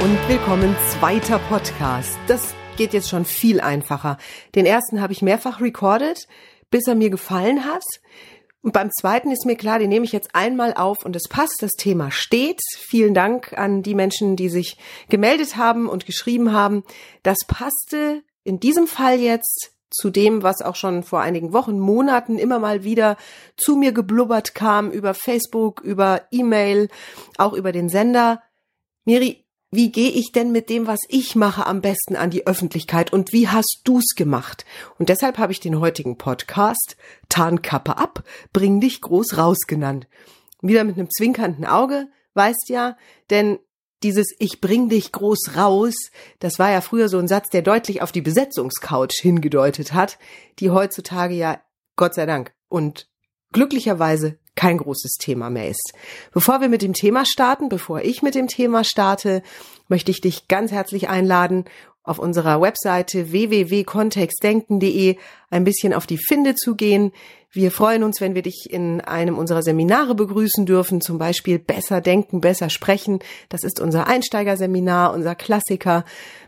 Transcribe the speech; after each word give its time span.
Und 0.00 0.28
willkommen 0.30 0.74
zweiter 0.98 1.38
Podcast. 1.38 2.18
Das 2.26 2.54
geht 2.78 2.94
jetzt 2.94 3.10
schon 3.10 3.26
viel 3.26 3.60
einfacher. 3.60 4.16
Den 4.54 4.64
ersten 4.64 5.02
habe 5.02 5.12
ich 5.12 5.20
mehrfach 5.20 5.60
recorded, 5.60 6.26
bis 6.70 6.86
er 6.86 6.94
mir 6.94 7.10
gefallen 7.10 7.66
hat. 7.66 7.84
Und 8.62 8.72
beim 8.72 8.90
zweiten 8.90 9.30
ist 9.30 9.44
mir 9.44 9.56
klar, 9.56 9.78
den 9.78 9.90
nehme 9.90 10.06
ich 10.06 10.12
jetzt 10.12 10.34
einmal 10.34 10.72
auf 10.72 11.04
und 11.04 11.16
es 11.16 11.28
passt, 11.28 11.56
das 11.60 11.72
Thema 11.72 12.10
steht. 12.10 12.62
Vielen 12.78 13.12
Dank 13.12 13.52
an 13.58 13.82
die 13.82 13.94
Menschen, 13.94 14.36
die 14.36 14.48
sich 14.48 14.78
gemeldet 15.10 15.58
haben 15.58 15.86
und 15.86 16.06
geschrieben 16.06 16.50
haben. 16.50 16.82
Das 17.22 17.40
passte 17.46 18.22
in 18.42 18.58
diesem 18.58 18.86
Fall 18.86 19.20
jetzt 19.20 19.72
zu 19.90 20.08
dem, 20.08 20.42
was 20.42 20.62
auch 20.62 20.76
schon 20.76 21.02
vor 21.02 21.20
einigen 21.20 21.52
Wochen, 21.52 21.78
Monaten 21.78 22.38
immer 22.38 22.58
mal 22.58 22.84
wieder 22.84 23.18
zu 23.58 23.76
mir 23.76 23.92
geblubbert 23.92 24.54
kam 24.54 24.90
über 24.90 25.12
Facebook, 25.12 25.82
über 25.82 26.22
E-Mail, 26.30 26.88
auch 27.36 27.52
über 27.52 27.70
den 27.70 27.90
Sender. 27.90 28.40
Miri, 29.04 29.44
wie 29.72 29.92
gehe 29.92 30.10
ich 30.10 30.32
denn 30.32 30.50
mit 30.50 30.68
dem, 30.68 30.88
was 30.88 30.98
ich 31.08 31.36
mache, 31.36 31.64
am 31.66 31.80
besten 31.80 32.16
an 32.16 32.30
die 32.30 32.46
Öffentlichkeit 32.46 33.12
und 33.12 33.32
wie 33.32 33.48
hast 33.48 33.82
du's 33.84 34.14
gemacht? 34.16 34.64
Und 34.98 35.08
deshalb 35.08 35.38
habe 35.38 35.52
ich 35.52 35.60
den 35.60 35.78
heutigen 35.78 36.18
Podcast 36.18 36.96
Tarnkappe 37.28 37.96
ab, 37.96 38.24
bring 38.52 38.80
dich 38.80 39.00
groß 39.00 39.38
raus 39.38 39.60
genannt. 39.68 40.08
Wieder 40.60 40.82
mit 40.82 40.98
einem 40.98 41.08
zwinkernden 41.08 41.64
Auge, 41.64 42.08
weißt 42.34 42.68
ja, 42.68 42.96
denn 43.30 43.58
dieses 44.02 44.34
Ich 44.38 44.60
bring 44.60 44.88
dich 44.88 45.12
groß 45.12 45.56
raus, 45.56 45.94
das 46.40 46.58
war 46.58 46.70
ja 46.70 46.80
früher 46.80 47.08
so 47.08 47.18
ein 47.18 47.28
Satz, 47.28 47.50
der 47.50 47.62
deutlich 47.62 48.02
auf 48.02 48.12
die 48.12 48.22
Besetzungscouch 48.22 49.20
hingedeutet 49.20 49.92
hat, 49.92 50.18
die 50.58 50.70
heutzutage 50.70 51.34
ja, 51.34 51.60
Gott 51.96 52.14
sei 52.14 52.26
Dank 52.26 52.52
und 52.68 53.08
glücklicherweise 53.52 54.38
kein 54.60 54.76
großes 54.76 55.14
Thema 55.14 55.48
mehr 55.48 55.70
ist. 55.70 55.94
Bevor 56.34 56.60
wir 56.60 56.68
mit 56.68 56.82
dem 56.82 56.92
Thema 56.92 57.24
starten, 57.24 57.70
bevor 57.70 58.02
ich 58.02 58.20
mit 58.20 58.34
dem 58.34 58.46
Thema 58.46 58.84
starte, 58.84 59.42
möchte 59.88 60.10
ich 60.10 60.20
dich 60.20 60.48
ganz 60.48 60.70
herzlich 60.70 61.08
einladen, 61.08 61.64
auf 62.02 62.18
unserer 62.18 62.60
Webseite 62.60 63.32
www.kontextdenken.de 63.32 65.16
ein 65.48 65.64
bisschen 65.64 65.94
auf 65.94 66.06
die 66.06 66.18
Finde 66.18 66.54
zu 66.56 66.74
gehen. 66.74 67.12
Wir 67.52 67.70
freuen 67.70 68.04
uns, 68.04 68.20
wenn 68.20 68.34
wir 68.34 68.42
dich 68.42 68.68
in 68.70 69.00
einem 69.00 69.38
unserer 69.38 69.62
Seminare 69.62 70.14
begrüßen 70.14 70.66
dürfen, 70.66 71.00
zum 71.00 71.18
Beispiel 71.18 71.58
Besser 71.58 72.02
denken, 72.02 72.40
besser 72.40 72.68
sprechen. 72.68 73.18
Das 73.48 73.64
ist 73.64 73.80
unser 73.80 74.08
Einsteigerseminar, 74.08 75.14
unser 75.14 75.34
Klassiker. 75.34 76.04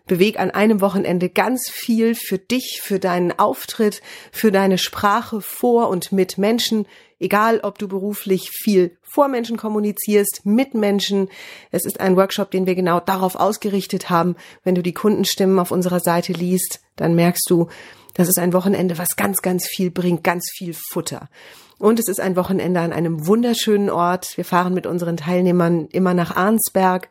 Beweg 0.06 0.38
an 0.38 0.50
einem 0.50 0.80
Wochenende 0.80 1.28
ganz 1.28 1.70
viel 1.70 2.14
für 2.14 2.38
dich, 2.38 2.80
für 2.82 2.98
deinen 2.98 3.38
Auftritt, 3.38 4.02
für 4.32 4.52
deine 4.52 4.78
Sprache 4.78 5.40
vor 5.40 5.88
und 5.88 6.12
mit 6.12 6.38
Menschen, 6.38 6.86
egal 7.22 7.60
ob 7.62 7.78
du 7.78 7.88
beruflich 7.88 8.50
viel 8.50 8.96
vor 9.02 9.28
Menschen 9.28 9.56
kommunizierst, 9.56 10.42
mit 10.44 10.74
Menschen. 10.74 11.28
Es 11.70 11.84
ist 11.84 12.00
ein 12.00 12.16
Workshop, 12.16 12.50
den 12.50 12.66
wir 12.66 12.74
genau 12.74 13.00
darauf 13.00 13.36
ausgerichtet 13.36 14.10
haben. 14.10 14.36
Wenn 14.64 14.74
du 14.74 14.82
die 14.82 14.94
Kundenstimmen 14.94 15.58
auf 15.58 15.70
unserer 15.70 16.00
Seite 16.00 16.32
liest, 16.32 16.80
dann 16.96 17.14
merkst 17.14 17.48
du, 17.48 17.68
das 18.14 18.28
ist 18.28 18.38
ein 18.38 18.52
Wochenende, 18.52 18.98
was 18.98 19.16
ganz, 19.16 19.40
ganz 19.40 19.66
viel 19.66 19.90
bringt, 19.90 20.22
ganz 20.22 20.50
viel 20.54 20.74
Futter. 20.74 21.28
Und 21.78 21.98
es 21.98 22.08
ist 22.08 22.20
ein 22.20 22.36
Wochenende 22.36 22.80
an 22.80 22.92
einem 22.92 23.26
wunderschönen 23.26 23.90
Ort. 23.90 24.36
Wir 24.36 24.44
fahren 24.44 24.74
mit 24.74 24.86
unseren 24.86 25.16
Teilnehmern 25.16 25.88
immer 25.90 26.14
nach 26.14 26.36
Arnsberg. 26.36 27.08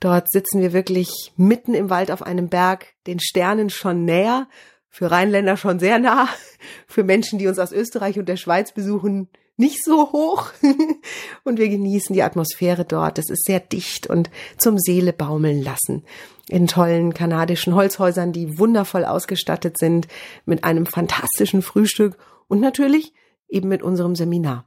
Dort 0.00 0.30
sitzen 0.30 0.62
wir 0.62 0.72
wirklich 0.72 1.32
mitten 1.36 1.74
im 1.74 1.90
Wald 1.90 2.10
auf 2.10 2.22
einem 2.22 2.48
Berg, 2.48 2.86
den 3.06 3.20
Sternen 3.20 3.68
schon 3.68 4.04
näher, 4.04 4.48
für 4.88 5.10
Rheinländer 5.10 5.56
schon 5.56 5.78
sehr 5.78 5.98
nah, 5.98 6.28
für 6.86 7.04
Menschen, 7.04 7.38
die 7.38 7.48
uns 7.48 7.58
aus 7.58 7.72
Österreich 7.72 8.18
und 8.18 8.28
der 8.28 8.36
Schweiz 8.36 8.72
besuchen, 8.72 9.28
nicht 9.56 9.84
so 9.84 10.12
hoch. 10.12 10.50
und 11.44 11.58
wir 11.58 11.68
genießen 11.68 12.14
die 12.14 12.22
Atmosphäre 12.22 12.84
dort. 12.84 13.18
Es 13.18 13.30
ist 13.30 13.44
sehr 13.44 13.60
dicht 13.60 14.06
und 14.06 14.30
zum 14.58 14.78
Seele 14.78 15.12
baumeln 15.12 15.62
lassen 15.62 16.04
in 16.48 16.66
tollen 16.66 17.14
kanadischen 17.14 17.74
Holzhäusern, 17.74 18.32
die 18.32 18.58
wundervoll 18.58 19.04
ausgestattet 19.04 19.78
sind, 19.78 20.08
mit 20.44 20.64
einem 20.64 20.86
fantastischen 20.86 21.62
Frühstück 21.62 22.18
und 22.48 22.60
natürlich 22.60 23.12
eben 23.48 23.68
mit 23.68 23.82
unserem 23.82 24.14
Seminar. 24.14 24.66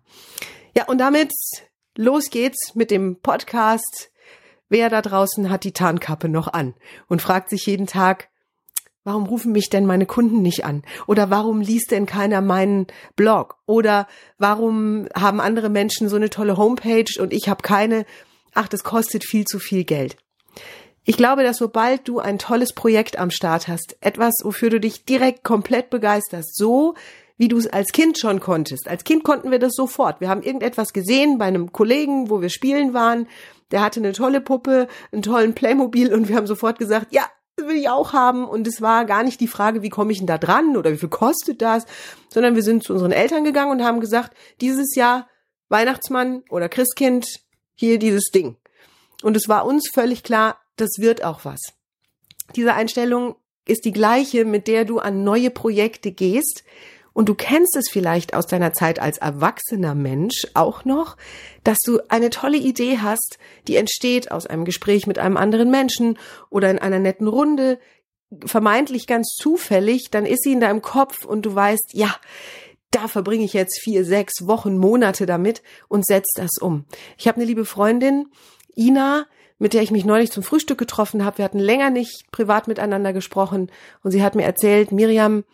Ja, 0.76 0.86
und 0.86 0.98
damit 0.98 1.32
los 1.96 2.30
geht's 2.30 2.74
mit 2.76 2.92
dem 2.92 3.20
Podcast. 3.22 4.12
Wer 4.70 4.90
da 4.90 5.02
draußen 5.02 5.50
hat 5.50 5.64
die 5.64 5.72
Tarnkappe 5.72 6.30
noch 6.30 6.48
an 6.48 6.74
und 7.08 7.22
fragt 7.22 7.50
sich 7.50 7.66
jeden 7.66 7.88
Tag, 7.88 8.30
warum 9.08 9.26
rufen 9.26 9.54
mich 9.54 9.70
denn 9.70 9.86
meine 9.86 10.06
Kunden 10.06 10.42
nicht 10.42 10.66
an? 10.66 10.84
Oder 11.08 11.30
warum 11.30 11.62
liest 11.62 11.92
denn 11.92 12.06
keiner 12.06 12.42
meinen 12.42 12.88
Blog? 13.16 13.56
Oder 13.66 14.06
warum 14.38 15.08
haben 15.16 15.40
andere 15.40 15.70
Menschen 15.70 16.10
so 16.10 16.18
eine 16.18 16.30
tolle 16.30 16.58
Homepage 16.58 17.10
und 17.18 17.32
ich 17.32 17.48
habe 17.48 17.62
keine? 17.62 18.06
Ach, 18.54 18.68
das 18.68 18.84
kostet 18.84 19.24
viel 19.24 19.46
zu 19.46 19.60
viel 19.60 19.86
Geld. 19.86 20.18
Ich 21.06 21.16
glaube, 21.16 21.44
dass 21.44 21.56
sobald 21.56 22.06
du 22.06 22.20
ein 22.20 22.38
tolles 22.38 22.74
Projekt 22.74 23.18
am 23.18 23.32
Start 23.32 23.70
hast, 23.70 23.96
etwas, 24.02 24.34
wofür 24.44 24.70
du 24.70 24.82
dich 24.82 25.06
direkt 25.06 25.46
komplett 25.46 25.90
begeisterst, 25.90 26.58
so 26.58 26.96
wie 27.38 27.48
du 27.48 27.58
es 27.58 27.68
als 27.68 27.94
Kind 27.94 28.20
schon 28.20 28.42
konntest. 28.42 28.90
Als 28.90 29.06
Kind 29.06 29.24
konnten 29.24 29.52
wir 29.52 29.60
das 29.60 29.76
sofort. 29.76 30.20
Wir 30.20 30.28
haben 30.28 30.42
irgendetwas 30.42 30.92
gesehen 30.92 31.38
bei 31.38 31.46
einem 31.46 31.72
Kollegen, 31.72 32.30
wo 32.30 32.42
wir 32.42 32.50
spielen 32.50 32.94
waren. 32.94 33.28
Der 33.72 33.80
hatte 33.80 34.02
eine 34.02 34.12
tolle 34.12 34.42
Puppe, 34.42 34.90
einen 35.14 35.22
tollen 35.22 35.54
Playmobil 35.54 36.14
und 36.14 36.28
wir 36.28 36.36
haben 36.36 36.48
sofort 36.48 36.78
gesagt, 36.78 37.08
ja, 37.12 37.24
das 37.58 37.68
will 37.68 37.76
ich 37.76 37.90
auch 37.90 38.14
haben. 38.14 38.48
Und 38.48 38.68
es 38.68 38.82
war 38.82 39.06
gar 39.06 39.24
nicht 39.24 39.42
die 39.42 39.48
Frage, 39.48 39.82
wie 39.82 39.90
komme 39.90 40.12
ich 40.12 40.20
denn 40.20 40.28
da 40.28 40.38
dran 40.38 40.78
oder 40.78 40.92
wie 40.92 40.98
viel 40.98 41.10
kostet 41.10 41.62
das, 41.62 41.86
sondern 42.30 42.56
wir 42.56 42.64
sind 42.64 42.84
zu 42.84 42.94
unseren 42.94 43.12
Eltern 43.12 43.44
gegangen 43.44 43.72
und 43.72 43.84
haben 43.84 44.00
gesagt, 44.00 44.36
dieses 44.62 44.96
Jahr 44.96 45.28
Weihnachtsmann 45.70 46.44
oder 46.50 46.70
Christkind, 46.70 47.42
hier 47.76 48.00
dieses 48.00 48.32
Ding. 48.32 48.56
Und 49.24 49.36
es 49.36 49.50
war 49.50 49.66
uns 49.66 49.90
völlig 49.94 50.24
klar, 50.24 50.60
das 50.78 50.92
wird 51.00 51.24
auch 51.24 51.44
was. 51.44 51.60
Diese 52.56 52.74
Einstellung 52.74 53.36
ist 53.66 53.84
die 53.84 53.92
gleiche, 53.92 54.46
mit 54.46 54.68
der 54.68 54.86
du 54.86 55.00
an 55.00 55.24
neue 55.24 55.50
Projekte 55.50 56.12
gehst. 56.12 56.64
Und 57.18 57.30
du 57.30 57.34
kennst 57.34 57.76
es 57.76 57.90
vielleicht 57.90 58.36
aus 58.36 58.46
deiner 58.46 58.74
Zeit 58.74 59.00
als 59.00 59.18
erwachsener 59.18 59.96
Mensch 59.96 60.46
auch 60.54 60.86
noch, 60.86 61.18
dass 61.64 61.80
du 61.84 62.00
eine 62.10 62.30
tolle 62.30 62.58
Idee 62.58 63.00
hast, 63.02 63.40
die 63.68 63.76
entsteht 63.76 64.30
aus 64.30 64.46
einem 64.46 64.66
Gespräch 64.66 65.08
mit 65.08 65.18
einem 65.18 65.36
anderen 65.36 65.72
Menschen 65.72 66.20
oder 66.52 66.70
in 66.70 66.78
einer 66.78 67.00
netten 67.00 67.28
Runde, 67.28 67.80
vermeintlich 68.46 69.08
ganz 69.08 69.30
zufällig, 69.36 70.12
dann 70.12 70.28
ist 70.28 70.44
sie 70.44 70.52
in 70.52 70.60
deinem 70.60 70.84
Kopf 70.84 71.26
und 71.26 71.48
du 71.48 71.56
weißt, 71.56 71.90
ja, 71.94 72.16
da 72.92 73.08
verbringe 73.08 73.46
ich 73.46 73.54
jetzt 73.54 73.80
vier, 73.82 74.06
sechs 74.06 74.46
Wochen, 74.46 74.78
Monate 74.78 75.26
damit 75.26 75.64
und 75.88 76.06
setz 76.06 76.28
das 76.36 76.60
um. 76.62 76.86
Ich 77.18 77.28
habe 77.28 77.38
eine 77.38 77.46
liebe 77.46 77.66
Freundin, 77.66 78.28
Ina, 78.78 79.26
mit 79.58 79.74
der 79.74 79.82
ich 79.82 79.90
mich 79.90 80.06
neulich 80.06 80.32
zum 80.32 80.44
Frühstück 80.44 80.78
getroffen 80.78 81.26
habe. 81.26 81.40
Wir 81.40 81.46
hatten 81.46 81.58
länger 81.58 81.90
nicht 81.90 82.32
privat 82.32 82.68
miteinander 82.68 83.12
gesprochen 83.12 83.72
und 84.04 84.12
sie 84.12 84.22
hat 84.22 84.36
mir 84.36 84.46
erzählt, 84.46 84.92
Miriam, 84.92 85.46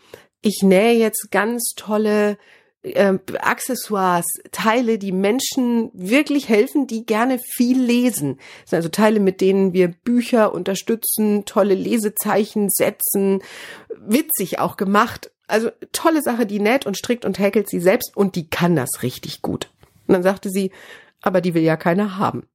ich 0.44 0.62
nähe 0.62 0.94
jetzt 0.94 1.31
ganz 1.31 1.72
tolle 1.76 2.38
äh, 2.84 3.18
Accessoires, 3.40 4.26
Teile, 4.52 5.00
die 5.00 5.14
Menschen 5.14 5.90
wirklich 5.94 6.50
helfen, 6.50 6.86
die 6.86 7.06
gerne 7.06 7.40
viel 7.40 7.81
lesen. 7.81 8.38
Das 8.62 8.72
sind 8.72 8.78
also 8.78 8.90
Teile, 8.90 9.20
mit 9.20 9.42
denen 9.42 9.74
wir 9.74 9.88
Bücher 9.88 10.54
unterstützen, 10.54 11.46
tolle 11.46 11.76
Lesezeichen 11.76 12.70
setzen, 12.70 13.42
witzig 13.98 14.59
auch 14.59 14.76
gemacht. 14.76 15.31
Also 15.48 15.72
tolle 15.94 16.22
Sache, 16.22 16.46
die 16.46 16.60
näht 16.60 16.86
und 16.86 16.98
strickt 16.98 17.25
und 17.25 17.40
häkelt 17.40 17.70
sie 17.70 17.80
selbst 17.80 18.16
und 18.16 18.36
die 18.36 18.50
kann 18.50 18.75
das 18.75 19.02
richtig 19.02 19.42
gut. 19.42 19.72
Und 20.08 20.14
dann 20.14 20.24
sagte 20.24 20.50
sie, 20.50 20.72
aber 21.22 21.40
die 21.40 21.54
will 21.54 21.64
ja 21.64 21.78
keiner 21.78 22.18
haben. 22.18 22.48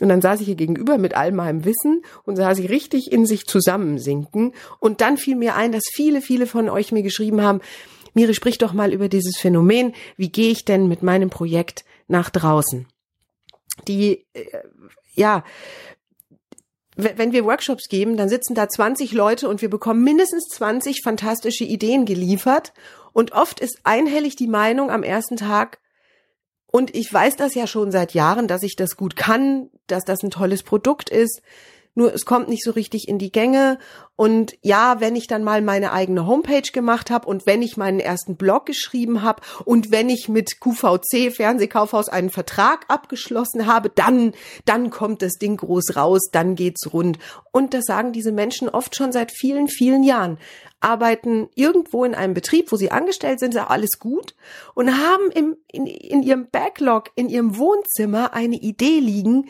Und 0.00 0.08
dann 0.08 0.20
saß 0.20 0.40
ich 0.40 0.48
ihr 0.48 0.56
gegenüber 0.56 0.98
mit 0.98 1.14
all 1.14 1.30
meinem 1.30 1.64
Wissen 1.64 2.02
und 2.24 2.36
sah 2.36 2.54
sie 2.54 2.66
richtig 2.66 3.12
in 3.12 3.26
sich 3.26 3.46
zusammensinken. 3.46 4.52
Und 4.80 5.00
dann 5.00 5.16
fiel 5.16 5.36
mir 5.36 5.54
ein, 5.54 5.70
dass 5.70 5.84
viele, 5.92 6.20
viele 6.20 6.46
von 6.46 6.68
euch 6.68 6.90
mir 6.90 7.02
geschrieben 7.02 7.42
haben, 7.42 7.60
Miri, 8.12 8.34
sprich 8.34 8.58
doch 8.58 8.72
mal 8.72 8.92
über 8.92 9.08
dieses 9.08 9.36
Phänomen. 9.36 9.92
Wie 10.16 10.30
gehe 10.30 10.50
ich 10.50 10.64
denn 10.64 10.88
mit 10.88 11.02
meinem 11.02 11.30
Projekt 11.30 11.84
nach 12.06 12.30
draußen? 12.30 12.86
Die, 13.88 14.24
äh, 14.32 14.44
ja, 15.14 15.44
wenn 16.96 17.32
wir 17.32 17.44
Workshops 17.44 17.88
geben, 17.88 18.16
dann 18.16 18.28
sitzen 18.28 18.54
da 18.54 18.68
20 18.68 19.12
Leute 19.12 19.48
und 19.48 19.62
wir 19.62 19.68
bekommen 19.70 20.04
mindestens 20.04 20.46
20 20.54 21.02
fantastische 21.02 21.64
Ideen 21.64 22.04
geliefert. 22.04 22.72
Und 23.12 23.32
oft 23.32 23.58
ist 23.58 23.80
einhellig 23.82 24.36
die 24.36 24.46
Meinung 24.46 24.90
am 24.90 25.02
ersten 25.02 25.36
Tag, 25.36 25.80
und 26.74 26.92
ich 26.92 27.12
weiß 27.12 27.36
das 27.36 27.54
ja 27.54 27.68
schon 27.68 27.92
seit 27.92 28.14
Jahren, 28.14 28.48
dass 28.48 28.64
ich 28.64 28.74
das 28.74 28.96
gut 28.96 29.14
kann, 29.14 29.70
dass 29.86 30.04
das 30.04 30.24
ein 30.24 30.30
tolles 30.30 30.64
Produkt 30.64 31.08
ist. 31.08 31.40
Nur 31.94 32.12
es 32.12 32.24
kommt 32.24 32.48
nicht 32.48 32.64
so 32.64 32.72
richtig 32.72 33.06
in 33.06 33.20
die 33.20 33.30
Gänge. 33.30 33.78
Und 34.16 34.56
ja, 34.60 34.98
wenn 34.98 35.14
ich 35.14 35.28
dann 35.28 35.44
mal 35.44 35.62
meine 35.62 35.92
eigene 35.92 36.26
Homepage 36.26 36.68
gemacht 36.72 37.12
habe 37.12 37.28
und 37.28 37.46
wenn 37.46 37.62
ich 37.62 37.76
meinen 37.76 38.00
ersten 38.00 38.34
Blog 38.34 38.66
geschrieben 38.66 39.22
habe 39.22 39.40
und 39.64 39.92
wenn 39.92 40.08
ich 40.08 40.28
mit 40.28 40.60
QVC 40.60 41.32
Fernsehkaufhaus 41.32 42.08
einen 42.08 42.30
Vertrag 42.30 42.86
abgeschlossen 42.88 43.68
habe, 43.68 43.88
dann 43.88 44.32
dann 44.64 44.90
kommt 44.90 45.22
das 45.22 45.34
Ding 45.34 45.56
groß 45.56 45.94
raus, 45.94 46.28
dann 46.32 46.56
geht's 46.56 46.92
rund. 46.92 47.20
Und 47.52 47.72
das 47.72 47.84
sagen 47.84 48.12
diese 48.12 48.32
Menschen 48.32 48.68
oft 48.68 48.96
schon 48.96 49.12
seit 49.12 49.30
vielen 49.30 49.68
vielen 49.68 50.02
Jahren 50.02 50.38
arbeiten 50.80 51.48
irgendwo 51.54 52.04
in 52.04 52.14
einem 52.14 52.34
Betrieb, 52.34 52.70
wo 52.70 52.76
sie 52.76 52.90
angestellt 52.90 53.40
sind, 53.40 53.54
ist 53.54 53.60
alles 53.60 53.98
gut 53.98 54.34
und 54.74 54.96
haben 54.96 55.30
im, 55.30 55.56
in, 55.72 55.86
in 55.86 56.22
ihrem 56.22 56.50
Backlog, 56.50 57.10
in 57.14 57.28
ihrem 57.28 57.56
Wohnzimmer 57.56 58.34
eine 58.34 58.56
Idee 58.56 58.98
liegen, 58.98 59.48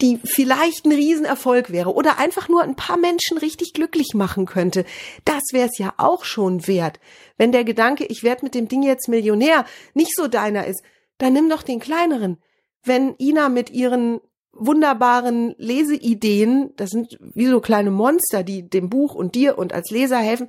die 0.00 0.18
vielleicht 0.22 0.84
ein 0.84 0.92
Riesenerfolg 0.92 1.70
wäre 1.70 1.94
oder 1.94 2.18
einfach 2.18 2.48
nur 2.48 2.62
ein 2.62 2.76
paar 2.76 2.98
Menschen 2.98 3.38
richtig 3.38 3.72
glücklich 3.72 4.08
machen 4.14 4.46
könnte, 4.46 4.84
das 5.24 5.42
wäre 5.52 5.68
es 5.68 5.78
ja 5.78 5.94
auch 5.96 6.24
schon 6.24 6.66
wert. 6.66 7.00
Wenn 7.38 7.52
der 7.52 7.64
Gedanke, 7.64 8.04
ich 8.04 8.22
werde 8.22 8.44
mit 8.44 8.54
dem 8.54 8.68
Ding 8.68 8.82
jetzt 8.82 9.08
Millionär, 9.08 9.64
nicht 9.94 10.14
so 10.14 10.28
deiner 10.28 10.66
ist, 10.66 10.82
dann 11.18 11.32
nimm 11.32 11.48
doch 11.48 11.62
den 11.62 11.80
kleineren. 11.80 12.38
Wenn 12.82 13.14
Ina 13.18 13.48
mit 13.48 13.70
ihren 13.70 14.20
wunderbaren 14.58 15.54
Leseideen, 15.58 16.72
das 16.76 16.90
sind 16.90 17.18
wie 17.20 17.46
so 17.46 17.60
kleine 17.60 17.90
Monster, 17.90 18.42
die 18.42 18.68
dem 18.68 18.90
Buch 18.90 19.14
und 19.14 19.34
dir 19.34 19.58
und 19.58 19.72
als 19.72 19.90
Leser 19.90 20.18
helfen, 20.18 20.48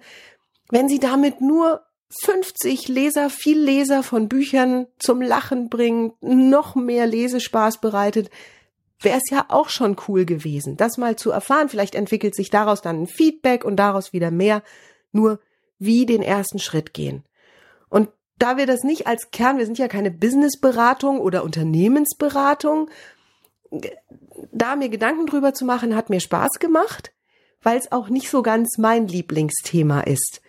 wenn 0.69 0.89
sie 0.89 1.00
damit 1.00 1.42
nur 1.42 1.81
50 2.09 2.88
Leser, 2.88 3.30
viel 3.30 3.59
Leser 3.59 4.04
von 4.04 4.30
Büchern 4.30 4.88
zum 4.98 5.21
Lachen 5.21 5.69
bringt, 5.69 6.21
noch 6.21 6.75
mehr 6.75 7.06
Lesespaß 7.06 7.81
bereitet, 7.81 8.30
wäre 9.00 9.18
es 9.18 9.30
ja 9.30 9.45
auch 9.50 9.69
schon 9.69 9.98
cool 10.07 10.25
gewesen, 10.25 10.77
das 10.77 10.98
mal 10.98 11.15
zu 11.15 11.31
erfahren. 11.31 11.69
Vielleicht 11.69 11.95
entwickelt 11.95 12.36
sich 12.36 12.50
daraus 12.50 12.81
dann 12.81 13.04
ein 13.04 13.07
Feedback 13.07 13.63
und 13.63 13.75
daraus 13.75 14.13
wieder 14.13 14.31
mehr. 14.31 14.63
Nur 15.12 15.39
wie 15.80 16.06
den 16.06 16.21
ersten 16.21 16.59
Schritt 16.59 16.94
gehen. 16.94 17.24
Und 17.89 18.09
da 18.39 18.57
wir 18.57 18.65
das 18.65 18.83
nicht 18.83 19.07
als 19.07 19.31
Kern, 19.31 19.57
wir 19.57 19.65
sind 19.65 19.77
ja 19.77 19.88
keine 19.88 20.12
Businessberatung 20.12 21.19
oder 21.19 21.44
Unternehmensberatung, 21.44 22.89
da 24.52 24.75
mir 24.75 24.90
Gedanken 24.90 25.25
drüber 25.25 25.54
zu 25.54 25.66
machen, 25.66 25.96
hat 25.96 26.10
mir 26.10 26.19
Spaß 26.19 26.60
gemacht, 26.60 27.14
weil 27.62 27.78
es 27.78 27.92
auch 27.92 28.10
nicht 28.10 28.30
so 28.30 28.42
ganz 28.42 28.78
mein 28.78 29.08
Lieblingsthema 29.08 30.02
ist. 30.02 30.42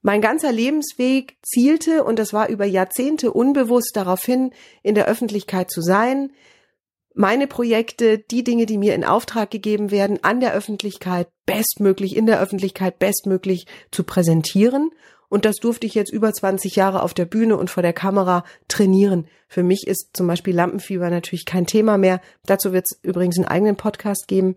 Mein 0.00 0.20
ganzer 0.20 0.50
Lebensweg 0.50 1.36
zielte, 1.42 2.02
und 2.02 2.18
das 2.18 2.32
war 2.32 2.48
über 2.48 2.64
Jahrzehnte 2.64 3.32
unbewusst 3.32 3.92
darauf 3.94 4.24
hin, 4.24 4.52
in 4.82 4.96
der 4.96 5.06
Öffentlichkeit 5.06 5.70
zu 5.70 5.80
sein, 5.80 6.32
meine 7.14 7.46
Projekte, 7.46 8.18
die 8.18 8.42
Dinge, 8.42 8.66
die 8.66 8.78
mir 8.78 8.94
in 8.94 9.04
Auftrag 9.04 9.50
gegeben 9.50 9.90
werden, 9.90 10.18
an 10.22 10.40
der 10.40 10.54
Öffentlichkeit 10.54 11.28
bestmöglich, 11.46 12.16
in 12.16 12.26
der 12.26 12.40
Öffentlichkeit 12.40 12.98
bestmöglich 12.98 13.66
zu 13.90 14.04
präsentieren. 14.04 14.90
Und 15.32 15.46
das 15.46 15.56
durfte 15.56 15.86
ich 15.86 15.94
jetzt 15.94 16.12
über 16.12 16.30
20 16.30 16.76
Jahre 16.76 17.02
auf 17.02 17.14
der 17.14 17.24
Bühne 17.24 17.56
und 17.56 17.70
vor 17.70 17.82
der 17.82 17.94
Kamera 17.94 18.44
trainieren. 18.68 19.26
Für 19.48 19.62
mich 19.62 19.86
ist 19.86 20.10
zum 20.14 20.26
Beispiel 20.26 20.54
Lampenfieber 20.54 21.08
natürlich 21.08 21.46
kein 21.46 21.66
Thema 21.66 21.96
mehr. 21.96 22.20
Dazu 22.44 22.74
wird 22.74 22.84
es 22.84 22.98
übrigens 23.00 23.38
einen 23.38 23.48
eigenen 23.48 23.76
Podcast 23.76 24.28
geben. 24.28 24.56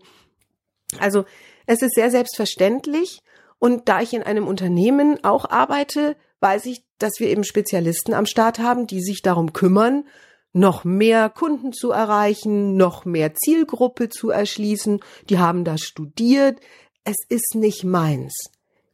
Also 0.98 1.24
es 1.64 1.80
ist 1.80 1.94
sehr 1.94 2.10
selbstverständlich. 2.10 3.22
Und 3.58 3.88
da 3.88 4.02
ich 4.02 4.12
in 4.12 4.22
einem 4.22 4.46
Unternehmen 4.46 5.24
auch 5.24 5.48
arbeite, 5.48 6.14
weiß 6.40 6.66
ich, 6.66 6.84
dass 6.98 7.20
wir 7.20 7.30
eben 7.30 7.44
Spezialisten 7.44 8.12
am 8.12 8.26
Start 8.26 8.58
haben, 8.58 8.86
die 8.86 9.00
sich 9.00 9.22
darum 9.22 9.54
kümmern, 9.54 10.04
noch 10.52 10.84
mehr 10.84 11.30
Kunden 11.30 11.72
zu 11.72 11.90
erreichen, 11.90 12.76
noch 12.76 13.06
mehr 13.06 13.32
Zielgruppe 13.32 14.10
zu 14.10 14.28
erschließen. 14.28 15.00
Die 15.30 15.38
haben 15.38 15.64
das 15.64 15.80
studiert. 15.80 16.60
Es 17.02 17.16
ist 17.30 17.54
nicht 17.54 17.82
meins. 17.82 18.50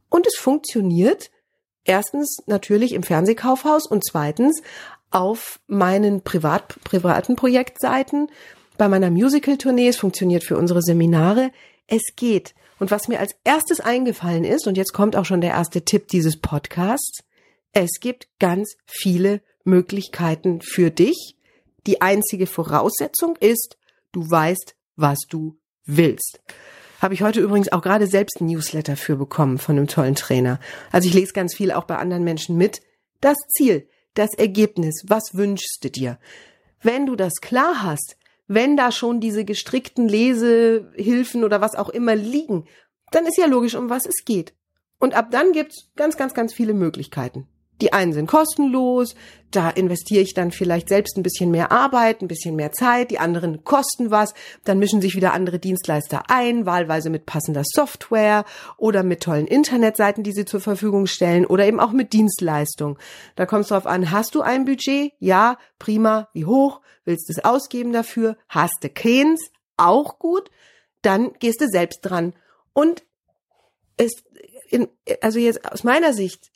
Und 0.09 0.29
es 0.29 0.37
funktioniert 0.37 1.32
erstens 1.85 2.39
natürlich 2.47 2.93
im 2.93 3.03
Fernsehkaufhaus 3.03 3.87
und 3.87 4.05
zweitens 4.05 4.63
auf 5.11 5.61
meinen 5.67 6.23
privat, 6.23 6.79
privaten 6.85 7.37
Projektseiten, 7.37 8.29
bei 8.79 8.89
meiner 8.89 9.11
Musical-Tournee. 9.11 9.89
Es 9.89 9.99
funktioniert 9.99 10.45
für 10.45 10.57
unsere 10.57 10.83
Seminare. 10.83 11.53
Es 11.87 12.03
geht. 12.17 12.55
Und 12.79 12.91
was 12.91 13.09
mir 13.09 13.21
als 13.21 13.35
erstes 13.45 13.81
eingefallen 13.81 14.45
ist, 14.45 14.67
und 14.67 14.77
jetzt 14.77 14.93
kommt 14.93 15.15
auch 15.15 15.25
schon 15.25 15.41
der 15.41 15.51
erste 15.51 15.85
Tipp 15.85 16.09
dieses 16.09 16.41
Podcasts, 16.41 17.23
es 17.73 18.01
gibt 18.01 18.29
ganz 18.39 18.77
viele 18.87 19.41
Möglichkeiten 19.65 20.61
für 20.63 20.91
dich, 20.91 21.37
die 21.87 22.01
einzige 22.01 22.47
Voraussetzung 22.47 23.37
ist, 23.37 23.79
du 24.13 24.29
weißt, 24.29 24.75
was 24.97 25.19
du 25.29 25.59
willst. 25.85 26.41
Habe 27.03 27.15
ich 27.15 27.23
heute 27.23 27.41
übrigens 27.41 27.73
auch 27.73 27.83
gerade 27.83 28.07
selbst 28.07 28.41
ein 28.41 28.47
Newsletter 28.47 28.97
für 28.97 29.17
bekommen 29.17 29.59
von 29.59 29.77
einem 29.77 29.89
tollen 29.89 30.15
Trainer. 30.15 30.61
Also 30.93 31.09
ich 31.09 31.15
lese 31.15 31.33
ganz 31.33 31.53
viel 31.53 31.73
auch 31.73 31.83
bei 31.83 31.97
anderen 31.97 32.23
Menschen 32.23 32.57
mit. 32.57 32.81
Das 33.21 33.37
Ziel, 33.49 33.89
das 34.15 34.33
Ergebnis, 34.35 35.03
was 35.09 35.35
wünschst 35.35 35.83
du 35.83 35.91
dir? 35.91 36.19
Wenn 36.81 37.07
du 37.07 37.17
das 37.17 37.41
klar 37.41 37.83
hast, 37.83 38.17
wenn 38.47 38.77
da 38.77 38.93
schon 38.93 39.21
diese 39.21 39.45
gestrickten 39.45 40.09
Lesehilfen 40.09 41.43
oder 41.43 41.61
was 41.61 41.75
auch 41.75 41.89
immer 41.89 42.15
liegen, 42.15 42.67
dann 43.11 43.27
ist 43.27 43.37
ja 43.37 43.47
logisch, 43.47 43.75
um 43.75 43.91
was 43.91 44.07
es 44.07 44.25
geht. 44.25 44.55
Und 45.01 45.15
ab 45.15 45.33
dann 45.33 45.51
gibt's 45.51 45.91
ganz, 45.97 46.17
ganz, 46.17 46.35
ganz 46.35 46.55
viele 46.55 46.73
Möglichkeiten. 46.73 47.49
Die 47.81 47.93
einen 47.93 48.13
sind 48.13 48.27
kostenlos, 48.27 49.15
da 49.53 49.69
investiere 49.69 50.23
ich 50.23 50.35
dann 50.35 50.51
vielleicht 50.51 50.89
selbst 50.89 51.17
ein 51.17 51.23
bisschen 51.23 51.51
mehr 51.51 51.71
Arbeit, 51.73 52.23
ein 52.23 52.29
bisschen 52.29 52.57
mehr 52.57 52.73
Zeit, 52.73 53.11
die 53.11 53.19
anderen 53.19 53.65
kosten 53.65 54.11
was, 54.11 54.35
dann 54.65 54.79
mischen 54.79 55.01
sich 55.01 55.15
wieder 55.15 55.33
andere 55.33 55.59
Dienstleister 55.59 56.25
ein, 56.29 56.65
wahlweise 56.65 57.11
mit 57.11 57.27
passender 57.27 57.63
Software 57.65 58.45
oder 58.79 59.03
mit 59.03 59.23
tollen 59.23 59.47
Internetseiten, 59.47 60.25
die 60.25 60.33
sie 60.33 60.45
zur 60.45 60.61
Verfügung 60.61 61.07
stellen 61.07 61.45
oder 61.45 61.67
eben 61.67 61.81
auch 61.81 61.93
mit 61.93 62.13
Dienstleistung. 62.13 62.99
Da 63.37 63.45
kommt 63.45 63.63
es 63.63 63.69
drauf 63.69 63.87
an, 63.87 64.11
hast 64.11 64.35
du 64.35 64.41
ein 64.41 64.65
Budget? 64.65 65.13
Ja, 65.19 65.59
prima, 65.79 66.29
wie 66.33 66.47
hoch? 66.47 66.81
Willst 67.05 67.29
du 67.29 67.33
es 67.33 67.45
ausgeben 67.45 67.93
dafür? 67.93 68.37
Hast 68.49 68.79
du 68.83 68.89
keins? 68.89 69.51
Auch 69.77 70.19
gut? 70.19 70.51
Dann 71.03 71.33
gehst 71.41 71.61
du 71.61 71.67
selbst 71.67 72.01
dran. 72.03 72.33
Und 72.73 73.03
es, 73.97 74.13
in, 74.71 74.89
also 75.21 75.39
jetzt 75.39 75.71
aus 75.71 75.85
meiner 75.85 76.13
Sicht, 76.15 76.52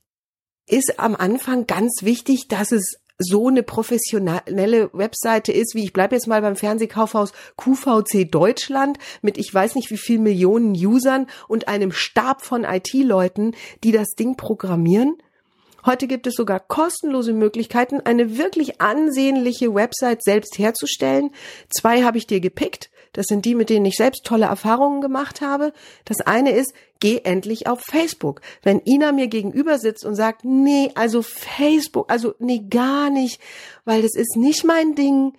ist 0.66 0.98
am 0.98 1.14
Anfang 1.14 1.66
ganz 1.66 2.02
wichtig, 2.02 2.48
dass 2.48 2.72
es 2.72 2.96
so 3.18 3.48
eine 3.48 3.62
professionelle 3.62 4.90
Webseite 4.92 5.52
ist, 5.52 5.74
wie 5.74 5.84
ich 5.84 5.92
bleibe 5.92 6.14
jetzt 6.14 6.26
mal 6.26 6.42
beim 6.42 6.56
Fernsehkaufhaus 6.56 7.32
QVC 7.56 8.30
Deutschland 8.30 8.98
mit 9.22 9.38
ich 9.38 9.52
weiß 9.52 9.74
nicht 9.74 9.90
wie 9.90 9.96
viel 9.96 10.18
Millionen 10.18 10.72
Usern 10.74 11.26
und 11.48 11.68
einem 11.68 11.92
Stab 11.92 12.42
von 12.42 12.64
IT-Leuten, 12.64 13.54
die 13.84 13.92
das 13.92 14.08
Ding 14.18 14.36
programmieren. 14.36 15.16
Heute 15.86 16.08
gibt 16.08 16.26
es 16.26 16.34
sogar 16.34 16.60
kostenlose 16.60 17.32
Möglichkeiten, 17.32 18.00
eine 18.00 18.36
wirklich 18.36 18.80
ansehnliche 18.80 19.72
Website 19.72 20.22
selbst 20.22 20.58
herzustellen. 20.58 21.30
Zwei 21.70 22.02
habe 22.02 22.18
ich 22.18 22.26
dir 22.26 22.40
gepickt. 22.40 22.90
Das 23.16 23.26
sind 23.28 23.46
die, 23.46 23.54
mit 23.54 23.70
denen 23.70 23.86
ich 23.86 23.96
selbst 23.96 24.24
tolle 24.24 24.44
Erfahrungen 24.44 25.00
gemacht 25.00 25.40
habe. 25.40 25.72
Das 26.04 26.20
eine 26.20 26.50
ist, 26.50 26.74
geh 27.00 27.22
endlich 27.24 27.66
auf 27.66 27.80
Facebook. 27.80 28.42
Wenn 28.62 28.82
Ina 28.84 29.10
mir 29.12 29.28
gegenüber 29.28 29.78
sitzt 29.78 30.04
und 30.04 30.14
sagt, 30.14 30.44
nee, 30.44 30.90
also 30.94 31.22
Facebook, 31.22 32.12
also 32.12 32.34
nee, 32.40 32.66
gar 32.68 33.08
nicht, 33.08 33.40
weil 33.86 34.02
das 34.02 34.14
ist 34.14 34.36
nicht 34.36 34.64
mein 34.64 34.94
Ding. 34.94 35.32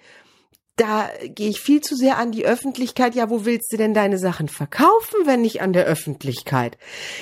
Da 0.76 1.10
gehe 1.24 1.50
ich 1.50 1.62
viel 1.62 1.82
zu 1.82 1.96
sehr 1.96 2.18
an 2.18 2.32
die 2.32 2.46
Öffentlichkeit. 2.46 3.14
Ja, 3.14 3.30
wo 3.30 3.46
willst 3.46 3.72
du 3.72 3.78
denn 3.78 3.94
deine 3.94 4.18
Sachen 4.18 4.48
verkaufen, 4.48 5.20
wenn 5.26 5.42
nicht 5.42 5.62
an 5.62 5.72
der 5.72 5.86
Öffentlichkeit? 5.86 6.80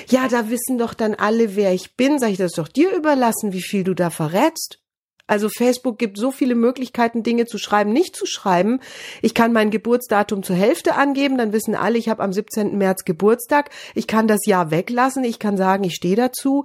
Ja, 0.08 0.28
da 0.28 0.48
wissen 0.48 0.78
doch 0.78 0.94
dann 0.94 1.14
alle, 1.14 1.54
wer 1.54 1.74
ich 1.74 1.96
bin. 1.96 2.18
Sag 2.18 2.30
ich 2.30 2.38
das 2.38 2.52
doch 2.52 2.68
dir 2.68 2.94
überlassen, 2.96 3.52
wie 3.52 3.62
viel 3.62 3.84
du 3.84 3.92
da 3.92 4.08
verrätst. 4.08 4.78
Also 5.26 5.48
Facebook 5.48 5.98
gibt 5.98 6.18
so 6.18 6.30
viele 6.30 6.54
Möglichkeiten, 6.54 7.24
Dinge 7.24 7.46
zu 7.46 7.58
schreiben, 7.58 7.92
nicht 7.92 8.14
zu 8.14 8.26
schreiben. 8.26 8.80
Ich 9.22 9.34
kann 9.34 9.52
mein 9.52 9.70
Geburtsdatum 9.70 10.44
zur 10.44 10.54
Hälfte 10.54 10.94
angeben, 10.94 11.36
dann 11.36 11.52
wissen 11.52 11.74
alle, 11.74 11.98
ich 11.98 12.08
habe 12.08 12.22
am 12.22 12.32
17. 12.32 12.78
März 12.78 13.04
Geburtstag. 13.04 13.70
Ich 13.94 14.06
kann 14.06 14.28
das 14.28 14.46
Jahr 14.46 14.70
weglassen, 14.70 15.24
ich 15.24 15.40
kann 15.40 15.56
sagen, 15.56 15.82
ich 15.82 15.94
stehe 15.94 16.14
dazu. 16.14 16.64